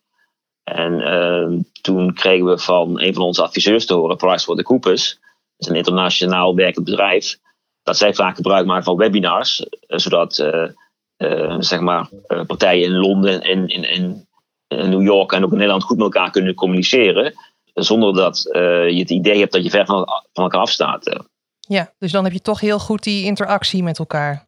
En 0.63 1.65
toen 1.81 2.13
kregen 2.13 2.45
we 2.45 2.57
van 2.57 3.01
een 3.01 3.13
van 3.13 3.23
onze 3.23 3.43
adviseurs 3.43 3.85
te 3.85 3.93
horen, 3.93 4.17
PricewaterhouseCoopers, 4.17 5.19
dat 5.19 5.31
is 5.57 5.67
een 5.67 5.75
internationaal 5.75 6.55
werkend 6.55 6.85
bedrijf, 6.85 7.37
dat 7.83 7.97
zij 7.97 8.13
vaak 8.13 8.35
gebruik 8.35 8.65
maken 8.65 8.83
van 8.83 8.97
webinars, 8.97 9.65
zodat 9.87 10.37
zeg 11.59 11.79
maar, 11.79 12.09
partijen 12.47 12.83
in 12.83 12.97
Londen 12.97 13.41
en 13.41 13.67
in, 13.67 13.83
in, 13.83 14.27
in 14.67 14.89
New 14.89 15.03
York 15.03 15.31
en 15.31 15.43
ook 15.43 15.51
in 15.51 15.57
Nederland 15.57 15.83
goed 15.83 15.97
met 15.97 16.05
elkaar 16.05 16.31
kunnen 16.31 16.53
communiceren. 16.53 17.33
Zonder 17.73 18.13
dat 18.13 18.49
uh, 18.51 18.89
je 18.89 18.99
het 18.99 19.09
idee 19.09 19.39
hebt 19.39 19.51
dat 19.51 19.63
je 19.63 19.69
ver 19.69 19.85
van, 19.85 20.05
van 20.33 20.43
elkaar 20.43 20.61
afstaat. 20.61 21.25
Ja, 21.59 21.93
dus 21.99 22.11
dan 22.11 22.23
heb 22.23 22.33
je 22.33 22.41
toch 22.41 22.59
heel 22.59 22.79
goed 22.79 23.03
die 23.03 23.25
interactie 23.25 23.83
met 23.83 23.99
elkaar. 23.99 24.47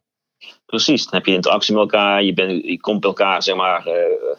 Precies, 0.66 1.04
dan 1.04 1.14
heb 1.14 1.26
je 1.26 1.34
interactie 1.34 1.74
met 1.74 1.82
elkaar. 1.82 2.22
Je, 2.22 2.34
bent, 2.34 2.64
je 2.64 2.80
komt 2.80 3.00
bij 3.00 3.08
elkaar 3.08 3.42
zeg 3.42 3.56
maar, 3.56 3.86
uh, 3.86 3.94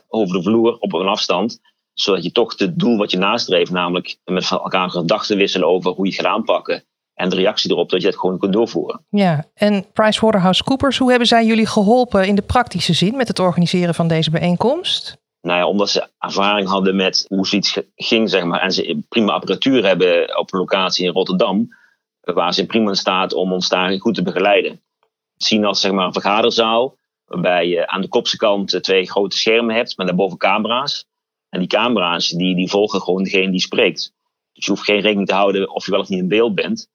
over 0.08 0.36
de 0.36 0.44
vloer 0.44 0.78
op 0.80 0.94
een 0.94 1.08
afstand. 1.08 1.60
Zodat 1.94 2.24
je 2.24 2.32
toch 2.32 2.58
het 2.58 2.80
doel 2.80 2.98
wat 2.98 3.12
je 3.12 3.18
nastreeft, 3.18 3.72
namelijk 3.72 4.18
met 4.26 4.52
elkaar 4.52 4.90
gedachten 4.90 5.38
wisselen 5.38 5.68
over 5.68 5.92
hoe 5.92 6.06
je 6.06 6.12
het 6.12 6.22
gaat 6.22 6.34
aanpakken. 6.34 6.84
En 7.20 7.30
de 7.30 7.36
reactie 7.36 7.72
erop 7.72 7.90
dat 7.90 8.02
je 8.02 8.08
het 8.08 8.18
gewoon 8.18 8.40
kunt 8.40 8.54
doorvoeren. 8.54 9.06
Ja, 9.10 9.46
en 9.54 9.86
PricewaterhouseCoopers, 9.94 10.98
hoe 10.98 11.10
hebben 11.10 11.28
zij 11.28 11.46
jullie 11.46 11.68
geholpen 11.68 12.28
in 12.28 12.36
de 12.36 12.42
praktische 12.42 12.94
zin 12.94 13.18
met 13.18 13.28
het 13.28 13.40
organiseren 13.40 13.96
van 13.96 14.08
deze 14.08 14.30
bijeenkomst? 14.30 15.18
Nou 15.42 15.60
ja, 15.60 15.68
omdat 15.68 15.90
ze 15.90 16.08
ervaring 16.20 16.68
hadden 16.68 16.96
met 16.96 17.26
hoe 17.28 17.48
zoiets 17.48 17.80
ging, 17.96 18.30
zeg 18.30 18.44
maar. 18.44 18.62
En 18.62 18.72
ze 18.72 19.00
prima 19.10 19.34
apparatuur 19.34 19.86
hebben 19.86 20.38
op 20.38 20.54
een 20.54 20.60
locatie 20.60 21.06
in 21.06 21.12
Rotterdam. 21.12 21.68
Waar 22.22 22.54
ze 22.54 22.62
in 22.62 22.68
prima 22.68 22.94
staat 22.94 23.34
om 23.34 23.54
ons 23.54 23.70
daar 23.70 24.00
goed 24.00 24.16
te 24.16 24.24
begeleiden. 24.24 24.82
Zien 25.38 25.66
als 25.66 25.82
zeg 25.82 25.92
maar, 25.92 26.06
een 26.06 26.14
vergaderzaal. 26.14 26.96
Waarbij 27.26 27.68
je 27.68 27.88
aan 27.88 28.02
de 28.02 28.08
kopse 28.08 28.38
kant 28.38 28.84
twee 28.84 29.10
grote 29.10 29.38
schermen 29.38 29.76
hebt 29.76 29.98
met 29.98 30.08
daarboven 30.08 30.38
camera's. 30.38 31.06
En 31.50 31.60
die 31.60 31.70
camera's 31.70 32.30
die, 32.30 32.56
die 32.56 32.70
volgen 32.70 33.02
gewoon 33.02 33.24
degene 33.24 33.52
die 33.52 33.62
spreekt. 33.62 34.14
Dus 34.54 34.66
je 34.66 34.72
hoeft 34.72 34.84
geen 34.84 35.02
rekening 35.02 35.28
te 35.28 35.34
houden 35.34 35.74
of 35.74 35.86
je 35.86 35.92
wel 35.92 36.00
of 36.00 36.10
niet 36.10 36.20
in 36.20 36.28
beeld 36.28 36.56
bent. 36.56 36.90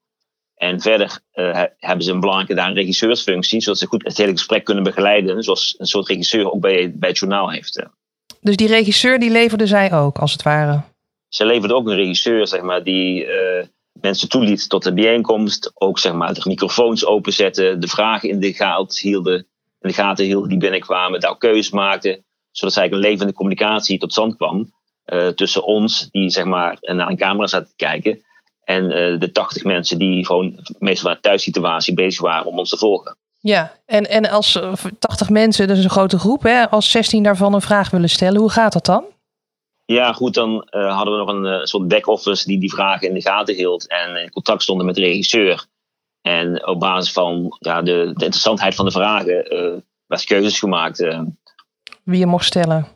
En 0.54 0.80
verder 0.80 1.18
uh, 1.34 1.62
hebben 1.78 2.04
ze 2.04 2.12
een 2.12 2.20
belangrijke 2.20 2.54
daar 2.54 2.68
een 2.68 2.74
regisseursfunctie, 2.74 3.60
zodat 3.60 3.78
ze 3.78 3.86
goed 3.86 4.04
het 4.04 4.16
hele 4.16 4.30
gesprek 4.30 4.64
kunnen 4.64 4.84
begeleiden, 4.84 5.42
zoals 5.42 5.74
een 5.78 5.86
soort 5.86 6.08
regisseur 6.08 6.52
ook 6.52 6.60
bij, 6.60 6.92
bij 6.94 7.08
het 7.08 7.18
journaal 7.18 7.50
heeft. 7.50 7.86
Dus 8.40 8.56
die 8.56 8.68
regisseur 8.68 9.18
die 9.18 9.30
leverde 9.30 9.66
zij 9.66 9.92
ook, 9.92 10.18
als 10.18 10.32
het 10.32 10.42
ware? 10.42 10.80
Ze 11.28 11.44
leverde 11.44 11.74
ook 11.74 11.88
een 11.88 11.96
regisseur, 11.96 12.46
zeg 12.46 12.62
maar, 12.62 12.82
die 12.82 13.24
uh, 13.24 13.64
mensen 13.92 14.28
toeliet 14.28 14.68
tot 14.68 14.82
de 14.82 14.92
bijeenkomst. 14.92 15.70
Ook, 15.74 15.98
zeg 15.98 16.12
maar, 16.12 16.34
de 16.34 16.42
microfoons 16.44 17.06
openzetten, 17.06 17.80
de 17.80 17.88
vragen 17.88 18.28
in 18.28 18.40
de 18.40 18.52
gaten 18.52 19.08
hielden, 19.08 19.34
in 19.80 19.88
de 19.88 19.92
gaten 19.92 20.24
hielden 20.24 20.48
die 20.48 20.58
binnenkwamen, 20.58 21.20
daar 21.20 21.38
keuzes 21.38 21.70
maakten. 21.70 22.24
Zodat 22.50 22.76
eigenlijk 22.76 23.06
een 23.06 23.10
levende 23.10 23.32
communicatie 23.32 23.98
tot 23.98 24.12
stand 24.12 24.36
kwam. 24.36 24.72
Uh, 25.06 25.28
tussen 25.28 25.64
ons, 25.64 26.08
die 26.10 26.30
zeg 26.30 26.44
maar 26.44 26.78
naar 26.80 27.08
een 27.08 27.16
camera 27.16 27.46
zaten 27.46 27.68
te 27.68 27.76
kijken. 27.76 28.24
En 28.64 28.84
uh, 28.84 29.20
de 29.20 29.30
80 29.32 29.64
mensen 29.64 29.98
die 29.98 30.26
gewoon 30.26 30.58
meestal 30.78 31.10
een 31.10 31.20
thuissituatie 31.20 31.94
bezig 31.94 32.20
waren 32.20 32.46
om 32.46 32.58
ons 32.58 32.70
te 32.70 32.76
volgen. 32.76 33.16
Ja, 33.40 33.72
en, 33.86 34.10
en 34.10 34.30
als 34.30 34.58
80 34.98 35.30
mensen, 35.30 35.68
dat 35.68 35.76
is 35.76 35.84
een 35.84 35.90
grote 35.90 36.18
groep, 36.18 36.42
hè, 36.42 36.70
als 36.70 36.90
16 36.90 37.22
daarvan 37.22 37.54
een 37.54 37.60
vraag 37.60 37.90
willen 37.90 38.08
stellen, 38.08 38.40
hoe 38.40 38.50
gaat 38.50 38.72
dat 38.72 38.84
dan? 38.84 39.04
Ja, 39.84 40.12
goed, 40.12 40.34
dan 40.34 40.68
uh, 40.70 40.96
hadden 40.96 41.12
we 41.14 41.24
nog 41.24 41.28
een 41.28 41.44
uh, 41.44 41.64
soort 41.64 41.88
back-office 41.88 42.46
die 42.46 42.60
die 42.60 42.72
vragen 42.72 43.08
in 43.08 43.14
de 43.14 43.22
gaten 43.22 43.54
hield 43.54 43.88
en 43.88 44.16
in 44.16 44.30
contact 44.30 44.62
stonden 44.62 44.86
met 44.86 44.94
de 44.94 45.00
regisseur. 45.00 45.66
En 46.20 46.66
op 46.66 46.80
basis 46.80 47.12
van 47.12 47.56
ja, 47.58 47.82
de, 47.82 47.92
de 47.92 48.24
interessantheid 48.24 48.74
van 48.74 48.84
de 48.84 48.90
vragen 48.90 49.44
werd 50.06 50.24
keuzes 50.24 50.58
gemaakt. 50.58 50.98
Wie 52.04 52.18
je 52.18 52.26
mocht 52.26 52.44
stellen? 52.44 52.86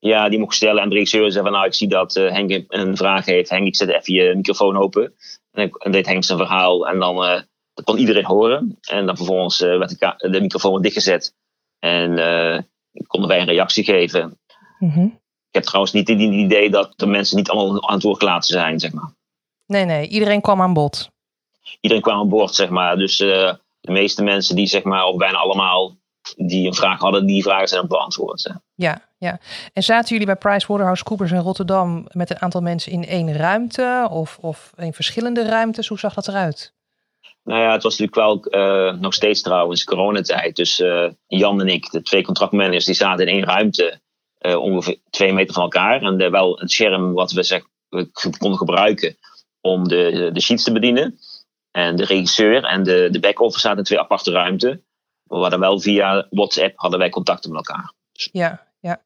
Ja, 0.00 0.28
die 0.28 0.38
mocht 0.38 0.54
stellen. 0.54 0.82
En 0.82 0.88
de 0.88 0.94
regisseur 0.94 1.32
zei 1.32 1.44
van 1.44 1.52
nou, 1.52 1.66
ik 1.66 1.74
zie 1.74 1.88
dat 1.88 2.14
Henk 2.14 2.64
een 2.68 2.96
vraag 2.96 3.24
heeft. 3.24 3.50
Henk, 3.50 3.66
ik 3.66 3.76
zet 3.76 3.88
even 3.88 4.14
je 4.14 4.34
microfoon 4.34 4.76
open. 4.76 5.14
En, 5.52 5.70
en 5.70 5.92
deed 5.92 6.06
Henk 6.06 6.24
zijn 6.24 6.38
verhaal. 6.38 6.88
En 6.88 6.98
dan 6.98 7.44
dat 7.74 7.84
kon 7.84 7.98
iedereen 7.98 8.24
horen. 8.24 8.78
En 8.80 9.06
dan 9.06 9.16
vervolgens 9.16 9.60
uh, 9.60 9.78
werd 9.78 9.98
de, 9.98 10.30
de, 10.30 10.40
microfoon 10.40 10.82
dichtgezet. 10.82 11.34
En 11.78 12.10
uh, 12.18 12.58
konden 13.06 13.28
wij 13.28 13.40
een 13.40 13.46
reactie 13.46 13.84
geven. 13.84 14.38
Mm-hmm. 14.78 15.18
Ik 15.48 15.56
heb 15.56 15.62
trouwens 15.62 15.92
niet 15.92 16.08
het 16.08 16.20
idee 16.20 16.70
dat 16.70 16.92
de 16.96 17.06
mensen 17.06 17.36
niet 17.36 17.50
allemaal 17.50 17.88
aan 17.88 17.94
het 17.94 18.02
woord 18.02 18.18
gelaten 18.18 18.48
zijn, 18.48 18.78
zeg 18.78 18.92
maar. 18.92 19.14
Nee, 19.66 19.84
nee, 19.84 20.08
iedereen 20.08 20.40
kwam 20.40 20.60
aan 20.60 20.72
bod. 20.72 21.10
Iedereen 21.80 22.02
kwam 22.02 22.18
aan 22.18 22.28
boord, 22.28 22.54
zeg 22.54 22.68
maar. 22.68 22.96
Dus 22.96 23.20
uh, 23.20 23.52
de 23.80 23.92
meeste 23.92 24.22
mensen 24.22 24.56
die, 24.56 24.66
zeg 24.66 24.82
maar, 24.82 25.04
of 25.04 25.16
bijna 25.16 25.38
allemaal, 25.38 25.96
die 26.36 26.66
een 26.66 26.74
vraag 26.74 27.00
hadden, 27.00 27.26
die 27.26 27.42
vragen 27.42 27.68
zijn 27.68 27.88
beantwoord. 27.88 28.52
Ja, 28.80 29.02
ja. 29.18 29.38
En 29.72 29.82
zaten 29.82 30.08
jullie 30.08 30.26
bij 30.26 30.36
PricewaterhouseCoopers 30.36 31.30
in 31.30 31.38
Rotterdam 31.38 32.06
met 32.12 32.30
een 32.30 32.40
aantal 32.40 32.60
mensen 32.60 32.92
in 32.92 33.06
één 33.06 33.32
ruimte 33.32 34.08
of, 34.10 34.38
of 34.40 34.72
in 34.76 34.92
verschillende 34.92 35.44
ruimtes? 35.44 35.88
Hoe 35.88 35.98
zag 35.98 36.14
dat 36.14 36.28
eruit? 36.28 36.72
Nou 37.44 37.60
ja, 37.60 37.72
het 37.72 37.82
was 37.82 37.98
natuurlijk 37.98 38.50
wel 38.50 38.60
uh, 38.60 39.00
nog 39.00 39.14
steeds 39.14 39.42
trouwens 39.42 39.84
coronatijd. 39.84 40.56
Dus 40.56 40.80
uh, 40.80 41.10
Jan 41.26 41.60
en 41.60 41.68
ik, 41.68 41.90
de 41.90 42.02
twee 42.02 42.22
contractmanagers, 42.22 42.84
die 42.84 42.94
zaten 42.94 43.26
in 43.26 43.34
één 43.34 43.44
ruimte. 43.44 44.00
Uh, 44.40 44.56
ongeveer 44.56 44.98
twee 45.10 45.32
meter 45.32 45.54
van 45.54 45.62
elkaar. 45.62 46.02
En 46.02 46.30
wel 46.30 46.60
een 46.60 46.68
scherm 46.68 47.12
wat 47.12 47.32
we, 47.32 47.42
zeg, 47.42 47.62
we 47.88 48.10
konden 48.38 48.58
gebruiken 48.58 49.16
om 49.60 49.88
de, 49.88 50.30
de 50.32 50.40
sheets 50.40 50.64
te 50.64 50.72
bedienen. 50.72 51.18
En 51.70 51.96
de 51.96 52.04
regisseur 52.04 52.64
en 52.64 52.82
de, 52.82 53.08
de 53.10 53.20
back-office 53.20 53.60
zaten 53.60 53.78
in 53.78 53.84
twee 53.84 54.00
aparte 54.00 54.30
ruimten. 54.30 54.84
We 55.22 55.36
hadden 55.36 55.60
wel 55.60 55.80
via 55.80 56.26
WhatsApp 56.30 56.72
hadden 56.76 56.98
wij 56.98 57.10
contacten 57.10 57.52
met 57.52 57.68
elkaar. 57.68 57.92
Ja, 58.32 58.68
ja. 58.80 59.02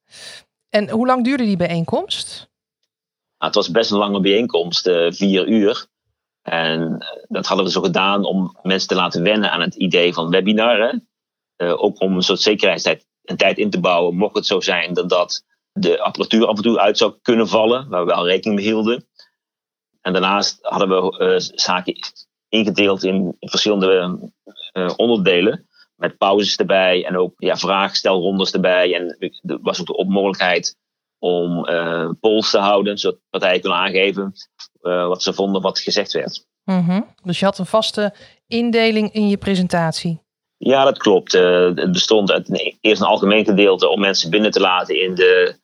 En 0.69 0.91
hoe 0.91 1.07
lang 1.07 1.25
duurde 1.25 1.45
die 1.45 1.57
bijeenkomst? 1.57 2.51
Nou, 3.39 3.53
het 3.53 3.55
was 3.55 3.71
best 3.71 3.91
een 3.91 3.99
lange 3.99 4.21
bijeenkomst, 4.21 4.91
vier 5.09 5.49
uur. 5.49 5.89
En 6.45 6.99
eh, 6.99 7.23
dat 7.29 7.47
hadden 7.47 7.67
we 7.67 7.73
zo 7.73 7.81
gedaan 7.81 8.25
om 8.25 8.59
mensen 8.63 8.89
te 8.89 8.95
laten 8.95 9.23
wennen 9.23 9.51
aan 9.51 9.61
het 9.61 9.75
idee 9.75 10.13
van 10.13 10.31
webinaren. 10.31 11.09
Uh, 11.57 11.83
ook 11.83 12.01
om 12.01 12.17
een 12.17 12.23
soort 12.23 12.41
zekerheidstijd 12.41 13.07
een 13.25 13.37
tijd 13.37 13.59
in 13.59 13.71
te 13.71 13.81
bouwen, 13.81 14.17
mocht 14.17 14.37
het 14.37 14.47
zo 14.47 14.61
zijn 14.61 14.95
dat, 14.95 15.09
dat 15.09 15.45
de 15.73 16.01
apparatuur 16.01 16.47
af 16.47 16.57
en 16.57 16.63
toe 16.63 16.79
uit 16.79 16.99
zou 16.99 17.15
kunnen 17.23 17.49
vallen, 17.49 17.89
waar 17.89 18.07
we 18.07 18.13
wel 18.13 18.27
rekening 18.27 18.61
mee 18.61 18.69
hielden. 18.69 19.07
En 20.01 20.13
daarnaast 20.13 20.59
hadden 20.63 20.89
we 20.89 21.25
uh, 21.25 21.35
zaken 21.55 21.99
ingedeeld 22.49 23.05
in 23.05 23.37
verschillende 23.41 24.19
onderdelen, 24.97 25.69
met 25.97 26.19
pauzes 26.19 26.57
erbij 26.57 27.05
en 27.05 27.17
ook 27.17 27.33
ja, 27.37 27.57
vraagstelrondes 27.57 28.53
erbij. 28.53 28.95
En 28.95 29.17
er 29.43 29.59
was 29.63 29.81
ook 29.81 29.87
de 29.87 30.05
mogelijkheid 30.05 30.77
om 31.19 31.69
uh, 31.69 32.11
polls 32.21 32.51
te 32.51 32.59
houden, 32.59 32.99
zodat 32.99 33.21
partijen 33.31 33.61
kunnen 33.61 33.79
aangeven 33.79 34.33
uh, 34.83 35.07
wat 35.07 35.23
ze 35.23 35.33
vonden 35.33 35.63
wat 35.63 35.79
gezegd 35.79 36.13
werd. 36.13 36.47
Mm 36.65 37.15
Dus 37.23 37.39
je 37.39 37.45
had 37.45 37.59
een 37.59 37.67
vaste 37.67 38.15
indeling 38.47 39.13
in 39.13 39.29
je 39.29 39.37
presentatie? 39.37 40.23
Ja, 40.57 40.85
dat 40.85 40.99
klopt. 40.99 41.35
Uh, 41.35 41.75
het 41.75 41.93
bestond 41.93 42.31
uit 42.31 42.77
eerst 42.81 43.01
een 43.01 43.09
algemeen 43.09 43.45
gedeelte 43.45 43.89
om 43.89 44.01
mensen 44.01 44.31
binnen 44.31 44.51
te 44.51 44.61
laten 44.61 45.01
in 45.03 45.15
de, 45.15 45.57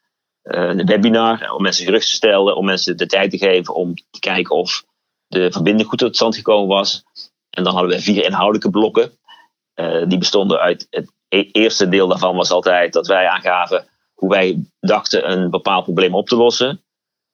de 0.42 0.84
webinar, 0.84 1.52
om 1.52 1.62
mensen 1.62 1.84
gerust 1.84 2.10
te 2.10 2.16
stellen, 2.16 2.56
om 2.56 2.64
mensen 2.64 2.96
de 2.96 3.06
tijd 3.06 3.30
te 3.30 3.38
geven 3.38 3.74
om 3.74 3.94
te 3.94 4.18
kijken 4.18 4.56
of 4.56 4.84
de 5.26 5.52
verbinding 5.52 5.88
goed 5.88 5.98
tot 5.98 6.16
stand 6.16 6.36
gekomen 6.36 6.68
was. 6.68 7.02
En 7.50 7.64
dan 7.64 7.72
hadden 7.72 7.90
we 7.90 8.02
vier 8.02 8.24
inhoudelijke 8.24 8.70
blokken. 8.70 9.18
Die 10.08 10.18
bestonden 10.18 10.58
uit 10.58 10.86
het 10.90 11.12
e-, 11.28 11.48
eerste 11.52 11.88
deel 11.88 12.08
daarvan 12.08 12.36
was 12.36 12.50
altijd 12.50 12.92
dat 12.92 13.06
wij 13.06 13.28
aangaven 13.28 13.88
hoe 14.14 14.30
wij 14.30 14.64
dachten 14.80 15.30
een 15.30 15.50
bepaald 15.50 15.84
probleem 15.84 16.14
op 16.14 16.28
te 16.28 16.36
lossen. 16.36 16.82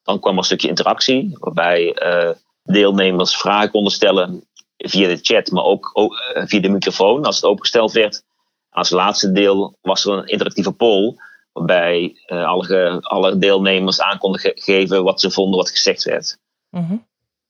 Dan 0.03 0.19
kwam 0.19 0.31
er 0.31 0.37
een 0.37 0.43
stukje 0.43 0.67
interactie, 0.67 1.37
waarbij 1.39 2.03
uh, 2.03 2.31
deelnemers 2.63 3.37
vragen 3.37 3.71
konden 3.71 3.91
stellen 3.91 4.47
via 4.77 5.07
de 5.07 5.19
chat, 5.21 5.51
maar 5.51 5.63
ook, 5.63 5.91
uh, 5.93 6.43
via 6.45 6.59
de 6.59 6.69
microfoon 6.69 7.25
als 7.25 7.35
het 7.35 7.45
opengesteld 7.45 7.91
werd. 7.91 8.23
Als 8.69 8.89
laatste 8.89 9.31
deel 9.31 9.77
was 9.81 10.05
er 10.05 10.13
een 10.13 10.27
interactieve 10.27 10.71
poll, 10.71 11.15
waarbij 11.51 12.15
alle, 12.25 12.97
alle, 13.01 13.37
deelnemers 13.37 14.01
aan 14.01 14.17
konden 14.17 14.41
ge 14.41 14.51
geven 14.55 15.03
wat 15.03 15.19
ze 15.19 15.31
vonden 15.31 15.57
wat 15.57 15.69
gezegd 15.69 16.03
werd. 16.03 16.37
Mm 16.69 16.85
-hmm. 16.85 17.07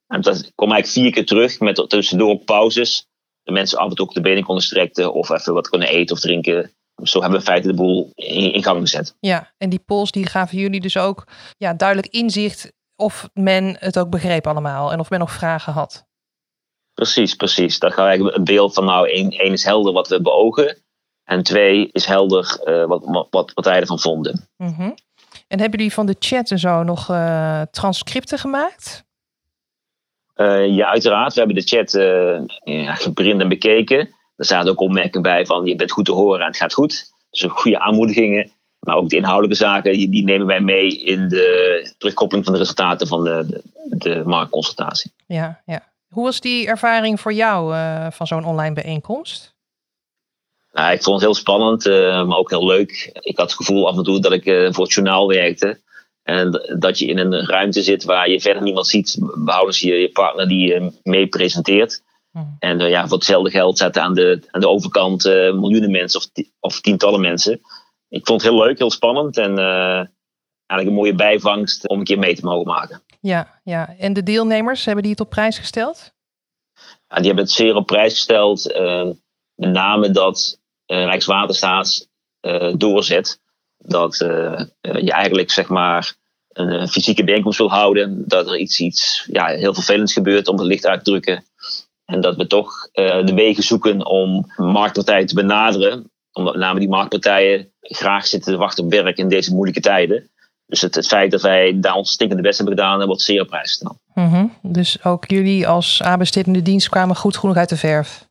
En 0.08 0.22
dat 0.22 0.52
kwam 0.56 0.72
eigenlijk 0.72 0.88
vier 0.88 1.12
keer 1.12 1.26
terug, 1.26 1.60
met 1.60 1.90
tussendoor 1.90 2.38
pauzes. 2.38 3.08
De 3.48 3.54
mensen 3.54 3.78
af 3.78 3.90
en 3.90 3.96
toe 3.96 4.06
ook 4.06 4.14
de 4.14 4.22
benen 4.22 4.44
konden 4.44 4.64
strekken 4.64 5.14
of 5.14 5.30
even 5.30 5.54
wat 5.54 5.70
kunnen 5.70 5.88
eten 5.88 6.16
of 6.16 6.22
drinken 6.22 6.72
zo 7.04 7.22
hebben 7.22 7.40
we 7.40 7.46
in 7.46 7.52
feite 7.52 7.68
de 7.68 7.74
boel 7.74 8.12
in, 8.16 8.64
gang 8.64 8.80
gezet. 8.80 9.16
Ja, 9.20 9.54
en 9.58 9.70
die 9.70 9.80
polls 9.80 10.12
die 10.12 10.26
gaven 10.26 10.58
jullie 10.58 10.82
dus 10.82 10.98
ook 10.98 11.28
ja, 11.58 11.74
duidelijk 11.74 12.08
inzicht 12.08 12.72
of 12.96 13.30
men 13.34 13.76
het 13.80 14.00
ook 14.00 14.10
begreep 14.10 14.48
allemaal 14.48 14.92
en 14.92 15.00
of 15.00 15.10
men 15.10 15.20
nog 15.20 15.32
vragen 15.32 15.74
had. 15.74 16.06
Precies, 16.94 17.36
precies. 17.36 17.80
Dat 17.80 17.94
gaat 17.94 18.08
eigenlijk 18.08 18.38
een 18.38 18.44
beeld 18.44 18.74
van 18.74 18.86
nou, 18.86 19.10
één, 19.10 19.30
één 19.30 19.54
is 19.54 19.64
helder 19.64 19.94
wat 19.94 20.08
we 20.08 20.22
beogen. 20.22 20.78
En 21.24 21.44
twee 21.44 21.90
is 21.92 22.06
helder 22.06 22.62
uh, 22.66 22.86
wat, 22.86 23.28
wat, 23.30 23.52
wat 23.54 23.66
wij 23.66 23.80
ervan 23.80 24.00
vonden. 24.00 24.48
Mm 24.58 24.74
-hmm. 24.74 24.96
En 25.48 25.60
hebben 25.60 25.80
jullie 25.80 25.94
van 25.94 26.06
de 26.06 26.16
chat 26.20 26.52
en 26.52 26.60
zo 26.60 26.84
nog 26.84 27.10
uh, 27.10 27.62
transcripten 27.62 28.40
gemaakt? 28.40 29.07
Uh, 30.38 30.76
ja, 30.76 30.88
uiteraard. 30.88 31.34
We 31.34 31.40
hebben 31.40 31.56
de 31.56 31.68
chat 31.68 31.92
ja, 32.64 32.94
geprint 32.94 33.42
en 33.42 33.50
bekeken. 33.50 34.16
Er 34.36 34.46
zaten 34.46 34.72
ook 34.72 34.80
opmerkingen 34.80 35.22
bij 35.22 35.46
van 35.46 35.66
je 35.66 35.76
bent 35.76 35.92
goed 35.92 36.06
te 36.06 36.12
horen 36.12 36.40
en 36.40 36.48
het 36.48 36.58
gaat 36.58 36.74
goed. 36.74 37.12
Dus 37.30 37.46
goede 37.50 37.80
aanmoedigingen. 37.80 38.52
Maar 38.80 38.96
ook 38.96 39.10
de 39.10 39.16
inhoudelijke 39.16 39.64
zaken, 39.64 39.94
die, 39.94 40.10
die, 40.10 40.24
nemen 40.24 40.48
wij 40.48 40.60
mee 40.60 40.98
in 41.00 41.28
de 41.28 41.94
terugkoppeling 41.98 42.46
van 42.46 42.54
de 42.54 42.60
resultaten 42.60 43.08
van 43.08 43.24
de, 43.24 43.46
de, 43.48 43.62
de 43.98 44.24
marktconsultatie. 44.26 45.12
Ja, 45.28 45.62
ja. 45.66 45.84
Hoe 46.08 46.24
was 46.24 46.40
die 46.40 46.68
ervaring 46.68 47.20
voor 47.20 47.34
jou 47.34 47.74
uh, 47.74 48.08
van 48.12 48.28
zo'n 48.28 48.46
online 48.46 48.74
bijeenkomst? 48.74 49.56
Nou, 50.72 50.92
ik 50.92 51.04
vond 51.04 51.16
het 51.16 51.26
heel 51.26 51.36
spannend, 51.36 51.86
uh, 51.86 52.26
maar 52.26 52.38
ook 52.38 52.50
heel 52.50 52.66
leuk. 52.66 53.10
Ik 53.14 53.38
had 53.38 53.46
het 53.46 53.58
gevoel 53.58 53.88
af 53.88 53.98
en 53.98 54.04
toe 54.04 54.20
dat 54.20 54.32
ik 54.32 54.46
uh, 54.46 54.74
voor 54.74 54.84
het 54.84 54.94
journaal 54.94 55.28
werkte. 55.28 55.80
En 56.28 56.76
dat 56.80 57.00
je 57.00 57.06
in 57.06 57.18
een 57.18 57.46
ruimte 57.46 57.82
zit 57.82 58.04
waar 58.04 58.30
je 58.30 58.42
verder 58.42 58.64
niemand 58.64 58.88
ziet, 58.88 59.18
behouden 59.20 59.76
je 59.80 59.96
je 59.96 60.12
partner 60.12 60.48
die 60.48 60.68
je 60.68 60.92
mee 61.04 61.28
presenteert. 61.28 62.04
Hmm. 62.32 62.56
En 62.60 62.80
ja, 62.80 63.08
voor 63.08 63.18
hetzelfde 63.18 63.50
geld 63.50 63.78
zaten 63.78 64.02
aan 64.02 64.14
de, 64.14 64.42
aan 64.52 64.62
de 64.62 64.70
overkant 64.70 65.24
miljoenen 65.54 65.92
mensen 65.92 66.20
of, 66.20 66.28
of 66.60 66.82
tientallen 66.82 67.22
mensen 67.22 67.62
ik 68.10 68.26
vond 68.26 68.42
het 68.42 68.52
heel 68.52 68.64
leuk, 68.64 68.78
heel 68.78 68.92
spannend 68.92 69.38
en 69.38 69.52
uh, 69.52 69.96
eigenlijk 70.66 70.90
een 70.90 70.94
mooie 70.94 71.16
bijvangst 71.16 71.88
om 71.88 72.00
een 72.00 72.06
keer 72.06 72.20
mee 72.20 72.36
te 72.36 72.46
mogen 72.46 72.68
maken. 72.68 73.02
Ja, 73.20 73.60
ja. 73.64 73.96
En 73.98 74.14
de 74.14 74.24
deelnemers, 74.24 74.86
hebben 74.86 75.04
die 75.04 75.12
het 75.12 75.22
op 75.22 75.30
prijs 75.30 75.58
gesteld? 75.58 76.14
Ja, 77.08 77.16
die 77.16 77.26
hebben 77.26 77.44
het 77.44 77.54
zeer 77.54 77.76
op 77.76 77.86
prijs 77.86 78.14
gesteld. 78.14 78.74
Met 79.56 79.72
name 79.72 80.12
dat 80.12 80.60
Rijkswaterstaat 80.86 82.10
doorzet 82.78 83.42
dat 83.78 84.18
je 84.82 85.12
eigenlijk 85.12 85.52
zeg 85.52 85.68
maar 85.68 86.16
een 86.48 86.88
fysieke 86.88 87.24
bijeenkomst 87.24 87.58
wil 87.58 87.70
houden. 87.70 88.24
Dat 88.28 88.48
er 88.48 88.58
iets, 88.58 88.80
iets 88.80 89.28
ja, 89.32 89.46
heel 89.46 89.74
vervelends 89.74 90.14
gebeurt 90.14 90.48
om 90.48 90.58
het 90.58 90.68
licht 90.68 90.86
uit 90.86 91.04
te 91.04 91.12
drukken. 91.12 91.44
En 92.06 92.22
dat 92.22 92.36
we 92.36 92.48
toch 92.48 92.90
de 92.92 93.32
wegen 93.36 93.64
zoeken 93.64 94.06
om 94.06 94.52
marktpartijen 94.56 95.28
te 95.28 95.36
benaderen 95.36 96.12
omdat 96.38 96.56
met 96.56 96.78
die 96.78 96.90
marktpartijen 96.90 97.72
graag 97.82 98.28
zitten 98.28 98.54
te 98.54 98.60
wachten 98.60 98.84
op 98.84 98.92
werk 98.92 99.18
in 99.18 99.30
deze 99.30 99.54
moeilijke 99.54 99.82
tijden. 99.82 100.30
Dus 100.66 100.82
het, 100.82 101.08
feit 101.08 101.32
dat 101.32 101.42
wij 101.42 101.80
daar 101.80 101.94
ons 101.94 102.12
stinkende 102.12 102.44
best 102.44 102.58
hebben 102.58 102.78
gedaan, 102.78 103.06
wordt 103.06 103.22
zeer 103.22 103.42
op 103.42 103.48
prijs. 103.48 103.84
Mm 104.14 104.54
Dus 104.62 105.04
ook 105.04 105.30
jullie 105.30 105.68
als 105.68 106.02
aanbestedende 106.02 106.62
dienst 106.62 106.90
kwamen 106.90 107.16
goed 107.16 107.38
genoeg 107.38 107.56
uit 107.56 107.70
de 107.70 107.78
verf? 107.78 108.27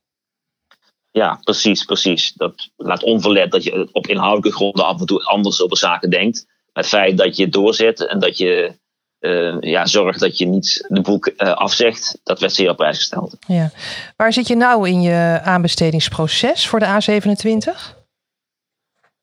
Ja, 1.17 1.39
precies, 1.43 1.83
precies. 1.83 2.33
Dat 2.33 2.69
laat 2.75 3.03
onverlet 3.03 3.51
dat 3.51 3.63
je 3.63 3.89
op 3.91 4.07
inhoudelijke 4.07 4.57
gronden 4.57 4.85
af 4.85 4.99
en 4.99 5.05
toe 5.05 5.23
anders 5.23 5.61
over 5.61 5.77
zaken 5.77 6.09
denkt. 6.09 6.45
Maar 6.45 6.83
het 6.83 6.87
feit 6.87 7.17
dat 7.17 7.35
je 7.35 7.49
doorzet 7.49 8.07
en 8.07 8.19
dat 8.19 8.37
je 8.37 8.73
uh, 9.19 9.57
ja, 9.59 9.85
zorgt 9.85 10.19
dat 10.19 10.37
je 10.37 10.45
niet 10.45 10.85
de 10.87 11.01
boek 11.01 11.31
uh, 11.37 11.53
afzegt, 11.53 12.19
dat 12.23 12.39
werd 12.39 12.53
zeer 12.53 12.69
op 12.69 12.77
prijs 12.77 12.97
gesteld. 12.97 13.37
Ja. 13.47 13.71
Waar 14.15 14.33
zit 14.33 14.47
je 14.47 14.55
nou 14.55 14.89
in 14.89 15.01
je 15.01 15.39
aanbestedingsproces 15.43 16.67
voor 16.67 16.79
de 16.79 16.85
A27? 16.85 17.95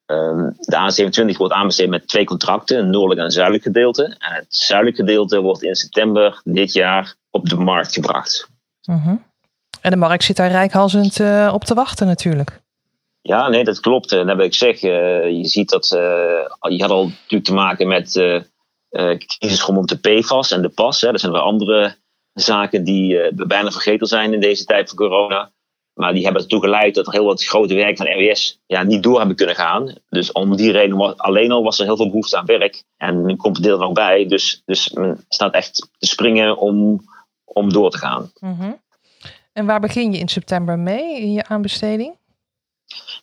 Ehm, 0.06 0.50
de 0.58 1.30
A27 1.32 1.36
wordt 1.36 1.54
aanbesteed 1.54 1.88
met 1.88 2.08
twee 2.08 2.24
contracten, 2.24 2.78
een 2.78 2.90
noordelijk 2.90 3.20
en 3.20 3.26
een 3.26 3.32
zuidelijk 3.32 3.64
gedeelte. 3.64 4.04
En 4.04 4.32
het 4.34 4.46
zuidelijk 4.48 4.96
gedeelte 4.96 5.40
wordt 5.40 5.62
in 5.62 5.74
september 5.74 6.40
dit 6.44 6.72
jaar 6.72 7.14
op 7.30 7.48
de 7.48 7.56
markt 7.56 7.92
gebracht. 7.92 8.48
Uh 8.88 8.96
mhm. 8.96 9.08
-huh. 9.08 9.18
En 9.84 9.90
de 9.90 9.96
markt 9.96 10.24
zit 10.24 10.36
daar 10.36 10.50
rijkhalsend 10.50 11.18
uh, 11.18 11.50
op 11.54 11.64
te 11.64 11.74
wachten 11.74 12.06
natuurlijk. 12.06 12.60
Ja, 13.22 13.48
nee, 13.48 13.64
dat 13.64 13.80
klopt. 13.80 14.12
En 14.12 14.26
dat 14.26 14.36
wil 14.36 14.44
ik 14.44 14.54
zeggen. 14.54 14.90
je 15.36 15.48
ziet 15.48 15.70
dat 15.70 15.88
je 15.88 16.76
had 16.78 16.90
al 16.90 17.06
natuurlijk 17.06 17.44
te 17.44 17.54
maken 17.54 17.88
met 17.88 18.14
uh, 18.14 19.16
crisis 19.18 19.62
rondom 19.62 19.86
de 19.86 19.98
PFAS 19.98 20.50
en 20.50 20.62
de 20.62 20.68
PAS. 20.68 21.00
Hè. 21.00 21.10
Dat 21.10 21.20
zijn 21.20 21.32
weer 21.32 21.40
andere 21.40 21.96
zaken 22.32 22.84
die 22.84 23.34
bijna 23.34 23.70
vergeten 23.70 24.06
zijn 24.06 24.32
in 24.32 24.40
deze 24.40 24.64
tijd 24.64 24.88
van 24.88 24.98
corona. 24.98 25.50
Maar 25.94 26.12
die 26.12 26.24
hebben 26.24 26.42
ertoe 26.42 26.60
geleid 26.60 26.94
dat 26.94 27.06
er 27.06 27.12
heel 27.12 27.24
wat 27.24 27.44
grote 27.44 27.74
werk 27.74 27.96
van 27.96 28.06
RWS 28.06 28.60
ja, 28.66 28.82
niet 28.82 29.02
door 29.02 29.18
hebben 29.18 29.36
kunnen 29.36 29.54
gaan. 29.54 29.94
Dus 30.08 30.32
om 30.32 30.56
die 30.56 30.72
reden 30.72 31.16
alleen 31.16 31.52
al 31.52 31.62
was 31.62 31.78
er 31.78 31.84
heel 31.84 31.96
veel 31.96 32.10
behoefte 32.10 32.36
aan 32.36 32.46
werk. 32.46 32.84
En 32.96 33.24
nu 33.24 33.36
komt 33.36 33.56
het 33.56 33.64
deel 33.64 33.74
er 33.74 33.84
nog 33.84 33.92
bij. 33.92 34.26
Dus, 34.26 34.62
dus 34.64 34.90
men 34.90 35.24
staat 35.28 35.54
echt 35.54 35.74
te 35.98 36.06
springen 36.06 36.56
om, 36.56 37.00
om 37.44 37.72
door 37.72 37.90
te 37.90 37.98
gaan. 37.98 38.30
Mm 38.40 38.56
-hmm. 38.58 38.82
En 39.54 39.66
waar 39.66 39.80
begin 39.80 40.12
je 40.12 40.18
in 40.18 40.28
september 40.28 40.78
mee 40.78 41.20
in 41.20 41.32
je 41.32 41.46
aanbesteding? 41.46 42.16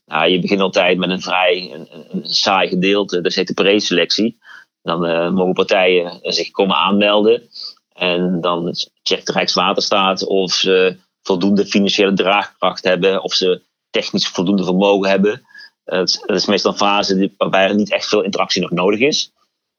Nou, 0.06 0.30
je 0.30 0.40
begint 0.40 0.62
altijd 0.62 0.98
met 0.98 1.10
een 1.10 1.22
vrij 1.22 1.72
een, 1.74 1.88
een 2.10 2.26
saai 2.26 2.70
gedeelte. 2.70 3.22
Dat 3.22 3.34
heet 3.34 3.48
de 3.48 3.54
preselectie. 3.54 4.38
Dan 4.82 5.06
uh, 5.06 5.32
mogen 5.32 5.54
partijen 5.54 6.20
zich 6.22 6.52
komen 6.52 6.76
aanmelden. 6.76 7.50
En 7.94 8.42
dan 8.42 8.76
checkt 9.04 9.26
de 9.26 9.32
Rijkswaterstaat 9.32 10.26
of 10.26 10.54
ze 10.54 10.98
voldoende 11.22 11.66
financiële 11.66 12.14
draagkracht 12.14 12.84
hebben, 12.84 13.24
of 13.24 13.34
ze 13.34 13.62
technisch 13.90 14.28
voldoende 14.28 14.64
vermogen 14.64 15.10
hebben. 15.10 15.42
Het, 15.84 16.24
is 16.26 16.46
meestal 16.46 16.72
een 16.72 16.78
fase 16.78 17.34
waarbij 17.38 17.68
er 17.68 17.76
niet 17.76 17.92
echt 17.92 18.08
veel 18.08 18.22
interactie 18.22 18.62
nog 18.62 18.72
nodig 18.72 19.00
is. 19.00 19.32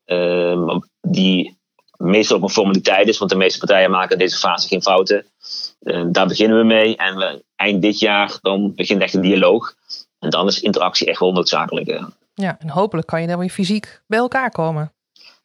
Uh, 0.06 0.78
die 1.00 1.58
meestal 2.02 2.36
ook 2.36 2.42
een 2.42 2.48
formaliteit 2.48 3.08
is, 3.08 3.18
want 3.18 3.30
de 3.30 3.36
meeste 3.36 3.58
partijen 3.58 3.90
maken 3.90 4.12
in 4.12 4.18
deze 4.18 4.38
fase 4.38 4.68
geen 4.68 4.82
fouten. 4.82 5.26
Uh, 5.80 6.04
daar 6.06 6.26
beginnen 6.26 6.58
we 6.58 6.64
mee. 6.64 6.96
En 6.96 7.16
we, 7.16 7.44
eind 7.56 7.82
dit 7.82 7.98
jaar 7.98 8.38
dan 8.40 8.74
begint 8.74 9.02
echt 9.02 9.14
een 9.14 9.20
dialoog. 9.20 9.74
En 10.18 10.30
dan 10.30 10.46
is 10.46 10.60
interactie 10.60 11.06
echt 11.06 11.20
wel 11.20 11.32
noodzakelijk. 11.32 12.00
Ja, 12.34 12.56
en 12.58 12.68
hopelijk 12.68 13.06
kan 13.06 13.20
je 13.20 13.26
dan 13.26 13.38
weer 13.38 13.48
fysiek 13.48 14.02
bij 14.06 14.18
elkaar 14.18 14.50
komen. 14.50 14.92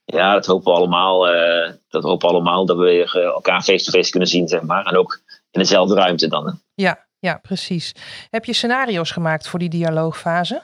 Ja, 0.06 0.34
dat 0.34 0.46
hopen 0.46 0.72
we 0.72 0.78
allemaal. 0.78 1.34
Uh, 1.34 1.72
dat 1.90 2.04
hopen 2.04 2.28
we 2.28 2.34
allemaal 2.34 2.66
dat 2.66 2.78
we 2.78 2.84
weer 2.84 3.18
elkaar 3.24 3.64
face-to-face 3.64 4.10
kunnen 4.10 4.30
zien, 4.30 4.48
zeg 4.48 4.62
maar. 4.62 4.86
En 4.86 4.98
ook 4.98 5.22
in 5.52 5.60
dezelfde 5.60 5.96
ruimte 5.96 6.28
dan. 6.28 6.62
Ja, 6.74 7.06
ja, 7.20 7.40
precies. 7.42 7.96
Heb 8.30 8.46
je 8.46 8.54
scenario's 8.54 9.12
gemaakt 9.12 9.48
voor 9.48 9.60
die 9.60 9.70
dialoogfase? 9.70 10.62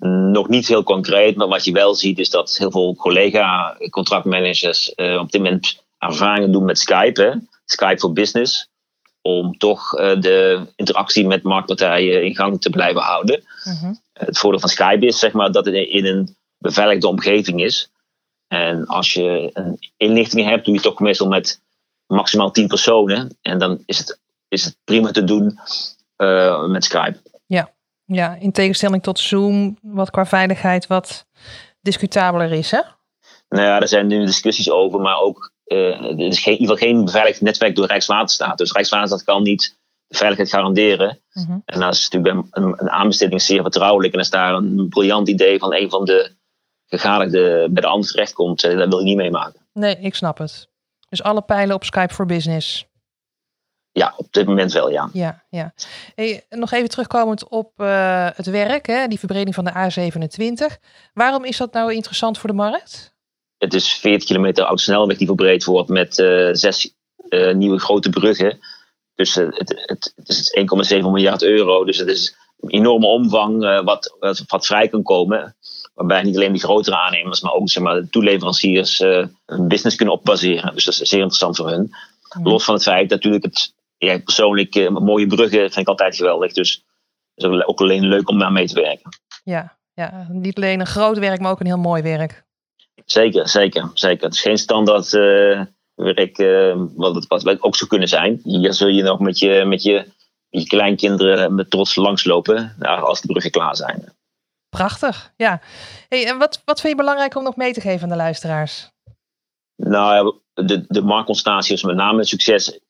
Nog 0.00 0.48
niet 0.48 0.68
heel 0.68 0.82
concreet, 0.82 1.36
maar 1.36 1.48
wat 1.48 1.64
je 1.64 1.72
wel 1.72 1.94
ziet 1.94 2.18
is 2.18 2.30
dat 2.30 2.56
heel 2.56 2.70
veel 2.70 2.94
collega-contractmanagers 2.94 4.92
uh, 4.96 5.18
op 5.18 5.30
dit 5.30 5.42
moment 5.42 5.84
ervaringen 5.98 6.52
doen 6.52 6.64
met 6.64 6.78
Skype. 6.78 7.22
Hè? 7.22 7.30
Skype 7.64 7.98
voor 7.98 8.12
Business. 8.12 8.68
Om 9.22 9.58
toch 9.58 9.90
de 9.90 10.66
interactie 10.76 11.26
met 11.26 11.42
marktpartijen 11.42 12.24
in 12.24 12.34
gang 12.34 12.60
te 12.60 12.70
blijven 12.70 13.00
houden. 13.02 13.42
-huh. 13.62 13.90
Het 14.12 14.38
voordeel 14.38 14.60
van 14.60 14.68
Skype 14.68 15.06
is 15.06 15.18
zeg 15.18 15.32
maar, 15.32 15.52
dat 15.52 15.64
het 15.64 15.74
in 15.74 16.06
een 16.06 16.36
beveiligde 16.58 17.08
omgeving 17.08 17.62
is. 17.62 17.90
En 18.48 18.86
als 18.86 19.12
je 19.12 19.50
een 19.52 19.78
inlichting 19.96 20.48
hebt, 20.48 20.64
doe 20.64 20.74
je 20.74 20.80
toch 20.80 21.00
meestal 21.00 21.28
met 21.28 21.60
maximaal 22.06 22.50
10 22.50 22.66
personen. 22.66 23.36
En 23.42 23.58
dan 23.58 23.82
is 23.86 23.98
het, 23.98 24.20
is 24.48 24.64
het 24.64 24.76
prima 24.84 25.10
te 25.10 25.24
doen 25.24 25.58
uh, 26.16 26.66
met 26.66 26.84
Skype. 26.84 27.20
Ja. 28.10 28.36
in 28.40 28.52
tegenstelling 28.52 29.02
tot 29.02 29.18
Zoom, 29.18 29.78
wat 29.82 30.10
qua 30.10 30.26
veiligheid 30.26 30.86
wat 30.86 31.26
discutabeler 31.80 32.52
is, 32.52 32.70
hè? 32.70 32.80
Nou 33.48 33.64
ja, 33.64 33.80
er 33.80 33.88
zijn 33.88 34.06
nu 34.06 34.24
discussies 34.24 34.70
over, 34.70 35.00
maar 35.00 35.20
ook 35.20 35.52
uh, 35.66 36.04
er 36.04 36.20
is 36.20 36.40
geen, 36.40 36.54
in 36.54 36.60
ieder 36.60 36.76
geval 36.76 36.90
geen 36.90 37.04
beveiligd 37.04 37.40
netwerk 37.40 37.76
door 37.76 37.86
Rijkswaterstaat. 37.86 38.58
Dus 38.58 38.72
Rijkswaterstaat 38.72 39.24
kan 39.24 39.42
niet 39.42 39.78
de 40.06 40.16
veiligheid 40.16 40.50
garanderen. 40.50 41.20
-huh. 41.28 41.50
En 41.64 41.80
dat 41.80 41.94
is 41.94 42.08
natuurlijk 42.08 42.48
een, 42.50 42.74
een 42.76 42.90
aanbesteding 42.90 43.42
zeer 43.42 43.62
vertrouwelijk. 43.62 44.12
En 44.12 44.18
als 44.18 44.30
daar 44.30 44.54
een 44.54 44.88
briljant 44.88 45.28
idee 45.28 45.58
van 45.58 45.74
een 45.74 45.90
van 45.90 46.04
de 46.04 46.36
gegadigde 46.86 47.68
bij 47.70 47.82
de 47.82 47.88
ander 47.88 48.10
terechtkomt, 48.10 48.64
uh, 48.64 48.78
dat 48.78 48.88
wil 48.88 48.98
je 48.98 49.04
niet 49.04 49.16
meemaken. 49.16 49.66
Nee, 49.72 49.98
ik 50.00 50.14
snap 50.14 50.38
het. 50.38 50.68
Dus 51.08 51.22
alle 51.22 51.42
pijlen 51.42 51.74
op 51.74 51.84
Skype 51.84 52.14
for 52.14 52.26
Business. 52.26 52.87
Ja, 53.98 54.14
op 54.16 54.26
dit 54.30 54.46
moment 54.46 54.72
wel, 54.72 54.90
ja. 54.90 55.10
Ja, 55.12 55.44
ja. 55.50 55.72
Hey, 56.14 56.44
nog 56.50 56.72
even 56.72 56.88
terugkomend 56.88 57.48
op 57.48 57.72
uh, 57.76 58.28
het 58.34 58.46
werk, 58.46 58.86
hè, 58.86 59.06
die 59.06 59.18
verbreding 59.18 59.54
van 59.54 59.64
de 59.64 59.72
A27. 59.72 60.80
Waarom 61.14 61.44
is 61.44 61.56
dat 61.56 61.72
nou 61.72 61.94
interessant 61.94 62.38
voor 62.38 62.48
de 62.48 62.56
markt? 62.56 63.14
Het 63.56 63.74
is 63.74 63.92
40 63.92 64.26
kilometer 64.26 64.64
oud 64.64 64.80
snelweg 64.80 65.16
die 65.16 65.26
verbreed 65.26 65.64
wordt 65.64 65.88
met 65.88 66.18
uh, 66.18 66.48
zes 66.52 66.94
uh, 67.28 67.54
nieuwe 67.54 67.78
grote 67.78 68.10
bruggen. 68.10 68.58
Dus 69.14 69.34
het, 69.34 69.82
het, 69.86 70.12
het 70.16 70.28
is 70.28 70.58
1,7 70.94 70.98
miljard 70.98 71.42
euro. 71.42 71.84
Dus 71.84 71.98
het 71.98 72.08
is 72.08 72.36
een 72.60 72.70
enorme 72.70 73.06
omvang 73.06 73.82
wat, 73.84 74.16
wat, 74.20 74.44
wat 74.46 74.66
vrij 74.66 74.88
kan 74.88 75.02
komen. 75.02 75.56
Waarbij 75.94 76.22
niet 76.22 76.36
alleen 76.36 76.52
de 76.52 76.58
grotere 76.58 76.96
aannemers, 76.96 77.40
maar 77.40 77.52
ook 77.52 77.70
zeg 77.70 77.82
maar, 77.82 77.94
de 77.94 78.08
toeleveranciers 78.08 78.98
hun 78.98 79.68
business 79.68 79.96
kunnen 79.96 80.14
opbaseren. 80.14 80.74
Dus 80.74 80.84
dat 80.84 81.00
is 81.00 81.08
zeer 81.08 81.20
interessant 81.20 81.56
voor 81.56 81.68
hun. 81.68 81.92
Mm. 82.36 82.46
Los 82.46 82.64
van 82.64 82.74
het 82.74 82.82
feit 82.82 83.10
natuurlijk 83.10 83.44
het 83.44 83.72
ja, 83.98 84.18
persoonlijk 84.18 84.74
uh, 84.74 84.88
mooie 84.88 85.26
bruggen 85.26 85.58
vind 85.58 85.76
ik 85.76 85.88
altijd 85.88 86.16
geweldig. 86.16 86.52
Dus 86.52 86.84
het 87.34 87.52
is 87.52 87.64
ook 87.64 87.80
alleen 87.80 88.06
leuk 88.06 88.28
om 88.28 88.38
daar 88.38 88.52
mee 88.52 88.66
te 88.66 88.74
werken. 88.74 89.10
Ja, 89.44 89.78
ja, 89.94 90.26
niet 90.28 90.56
alleen 90.56 90.80
een 90.80 90.86
groot 90.86 91.18
werk, 91.18 91.40
maar 91.40 91.50
ook 91.50 91.60
een 91.60 91.66
heel 91.66 91.78
mooi 91.78 92.02
werk. 92.02 92.46
Zeker, 93.04 93.48
zeker, 93.48 93.90
zeker. 93.94 94.24
Het 94.24 94.34
is 94.34 94.40
geen 94.40 94.58
standaard 94.58 95.12
uh, 95.12 95.62
werk 95.94 96.38
uh, 96.38 96.74
wat 96.94 97.14
het 97.14 97.26
wat 97.26 97.62
ook 97.62 97.76
zou 97.76 97.90
kunnen 97.90 98.08
zijn. 98.08 98.40
Hier 98.42 98.72
zul 98.72 98.88
je 98.88 99.02
nog 99.02 99.20
met 99.20 99.38
je, 99.38 99.64
met 99.64 99.82
je, 99.82 99.94
met 100.50 100.62
je 100.62 100.66
kleinkinderen 100.66 101.54
met 101.54 101.70
trots 101.70 101.94
langslopen 101.94 102.74
nou, 102.78 103.02
als 103.02 103.20
de 103.20 103.26
bruggen 103.26 103.50
klaar 103.50 103.76
zijn. 103.76 104.16
Prachtig, 104.68 105.32
ja. 105.36 105.60
Hey, 106.08 106.26
en 106.26 106.38
wat, 106.38 106.62
wat 106.64 106.80
vind 106.80 106.92
je 106.92 106.98
belangrijk 106.98 107.36
om 107.36 107.42
nog 107.42 107.56
mee 107.56 107.72
te 107.72 107.80
geven 107.80 108.02
aan 108.02 108.08
de 108.08 108.16
luisteraars? 108.16 108.90
Nou, 109.76 110.34
de, 110.54 110.84
de 110.88 111.02
marktconstatie 111.02 111.74
is 111.74 111.82
met 111.82 111.96
name 111.96 112.18
het 112.18 112.28
succes 112.28 112.80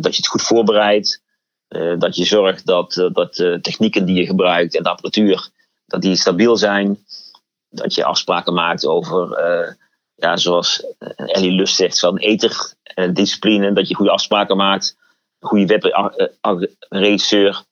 dat 0.00 0.10
je 0.10 0.16
het 0.16 0.26
goed 0.26 0.42
voorbereidt. 0.42 1.24
Uh, 1.68 1.98
dat 1.98 2.16
je 2.16 2.24
zorgt 2.24 2.66
dat, 2.66 3.08
dat 3.12 3.34
de 3.34 3.58
technieken 3.62 4.06
die 4.06 4.16
je 4.16 4.26
gebruikt 4.26 4.76
en 4.76 4.82
de 4.82 4.88
apparatuur 4.88 5.48
dat 5.86 6.02
die 6.02 6.16
stabiel 6.16 6.56
zijn. 6.56 6.98
Dat 7.68 7.94
je 7.94 8.04
afspraken 8.04 8.54
maakt 8.54 8.86
over, 8.86 9.38
ja, 10.14 10.36
zoals 10.36 10.84
Ellie 11.16 11.50
Lust 11.50 11.76
zegt, 11.76 11.98
van 11.98 12.16
eterdiscipline. 12.16 13.72
Dat 13.72 13.88
je 13.88 13.94
goede 13.94 14.10
afspraken 14.10 14.56
maakt. 14.56 14.96
Goede 15.40 15.80
webregisseur. 16.40 17.64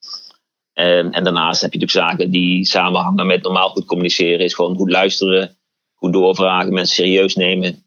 En, 0.73 1.13
en 1.13 1.25
daarnaast 1.25 1.61
heb 1.61 1.73
je 1.73 1.79
natuurlijk 1.79 2.09
zaken 2.09 2.31
die 2.31 2.65
samenhangen 2.65 3.27
met 3.27 3.43
normaal 3.43 3.69
goed 3.69 3.85
communiceren. 3.85 4.45
Is 4.45 4.55
gewoon 4.55 4.77
goed 4.77 4.91
luisteren, 4.91 5.57
goed 5.95 6.13
doorvragen, 6.13 6.73
mensen 6.73 6.95
serieus 6.95 7.35
nemen, 7.35 7.84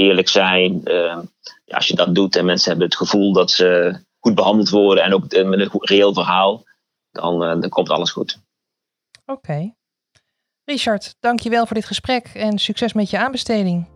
eerlijk 0.00 0.28
zijn. 0.28 0.80
Uh, 0.84 1.18
ja, 1.64 1.76
als 1.76 1.86
je 1.86 1.94
dat 1.94 2.14
doet 2.14 2.36
en 2.36 2.44
mensen 2.44 2.70
hebben 2.70 2.88
het 2.88 2.96
gevoel 2.96 3.32
dat 3.32 3.50
ze 3.50 3.98
goed 4.18 4.34
behandeld 4.34 4.70
worden 4.70 5.04
en 5.04 5.14
ook 5.14 5.22
met 5.22 5.60
een 5.60 5.70
reëel 5.72 6.14
verhaal, 6.14 6.64
dan, 7.10 7.42
uh, 7.42 7.60
dan 7.60 7.68
komt 7.68 7.90
alles 7.90 8.10
goed. 8.10 8.38
Oké. 9.26 9.38
Okay. 9.38 9.74
Richard, 10.64 11.14
dankjewel 11.20 11.66
voor 11.66 11.74
dit 11.74 11.84
gesprek 11.84 12.30
en 12.34 12.58
succes 12.58 12.92
met 12.92 13.10
je 13.10 13.18
aanbesteding. 13.18 13.88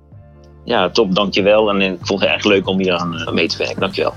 Ja, 0.64 0.90
top, 0.90 1.14
dankjewel. 1.14 1.68
En 1.68 1.80
ik 1.80 1.98
vond 2.06 2.20
het 2.20 2.28
erg 2.28 2.44
leuk 2.44 2.66
om 2.66 2.78
hier 2.78 2.96
aan 2.96 3.14
uh, 3.14 3.30
mee 3.30 3.48
te 3.48 3.56
werken. 3.56 3.80
Dankjewel. 3.80 4.14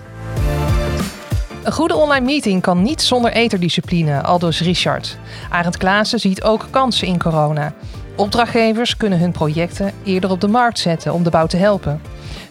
Een 1.63 1.71
goede 1.71 1.95
online 1.95 2.25
meeting 2.25 2.61
kan 2.61 2.81
niet 2.81 3.01
zonder 3.01 3.31
eterdiscipline, 3.31 4.21
aldus 4.21 4.61
Richard. 4.61 5.17
Arend 5.49 5.77
Klaassen 5.77 6.19
ziet 6.19 6.43
ook 6.43 6.67
kansen 6.69 7.07
in 7.07 7.19
corona. 7.19 7.73
Opdrachtgevers 8.17 8.97
kunnen 8.97 9.19
hun 9.19 9.31
projecten 9.31 9.91
eerder 10.03 10.29
op 10.29 10.41
de 10.41 10.47
markt 10.47 10.79
zetten 10.79 11.13
om 11.13 11.23
de 11.23 11.29
bouw 11.29 11.45
te 11.45 11.57
helpen. 11.57 12.01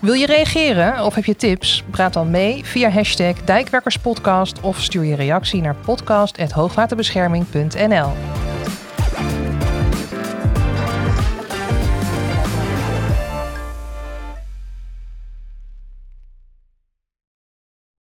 Wil 0.00 0.14
je 0.14 0.26
reageren 0.26 1.04
of 1.04 1.14
heb 1.14 1.24
je 1.24 1.36
tips? 1.36 1.84
Praat 1.90 2.12
dan 2.12 2.30
mee 2.30 2.64
via 2.64 2.90
hashtag 2.90 3.34
Dijkwerkerspodcast 3.44 4.60
of 4.60 4.80
stuur 4.80 5.04
je 5.04 5.14
reactie 5.14 5.60
naar 5.60 5.74
podcast.hoogwaterbescherming.nl. 5.74 8.10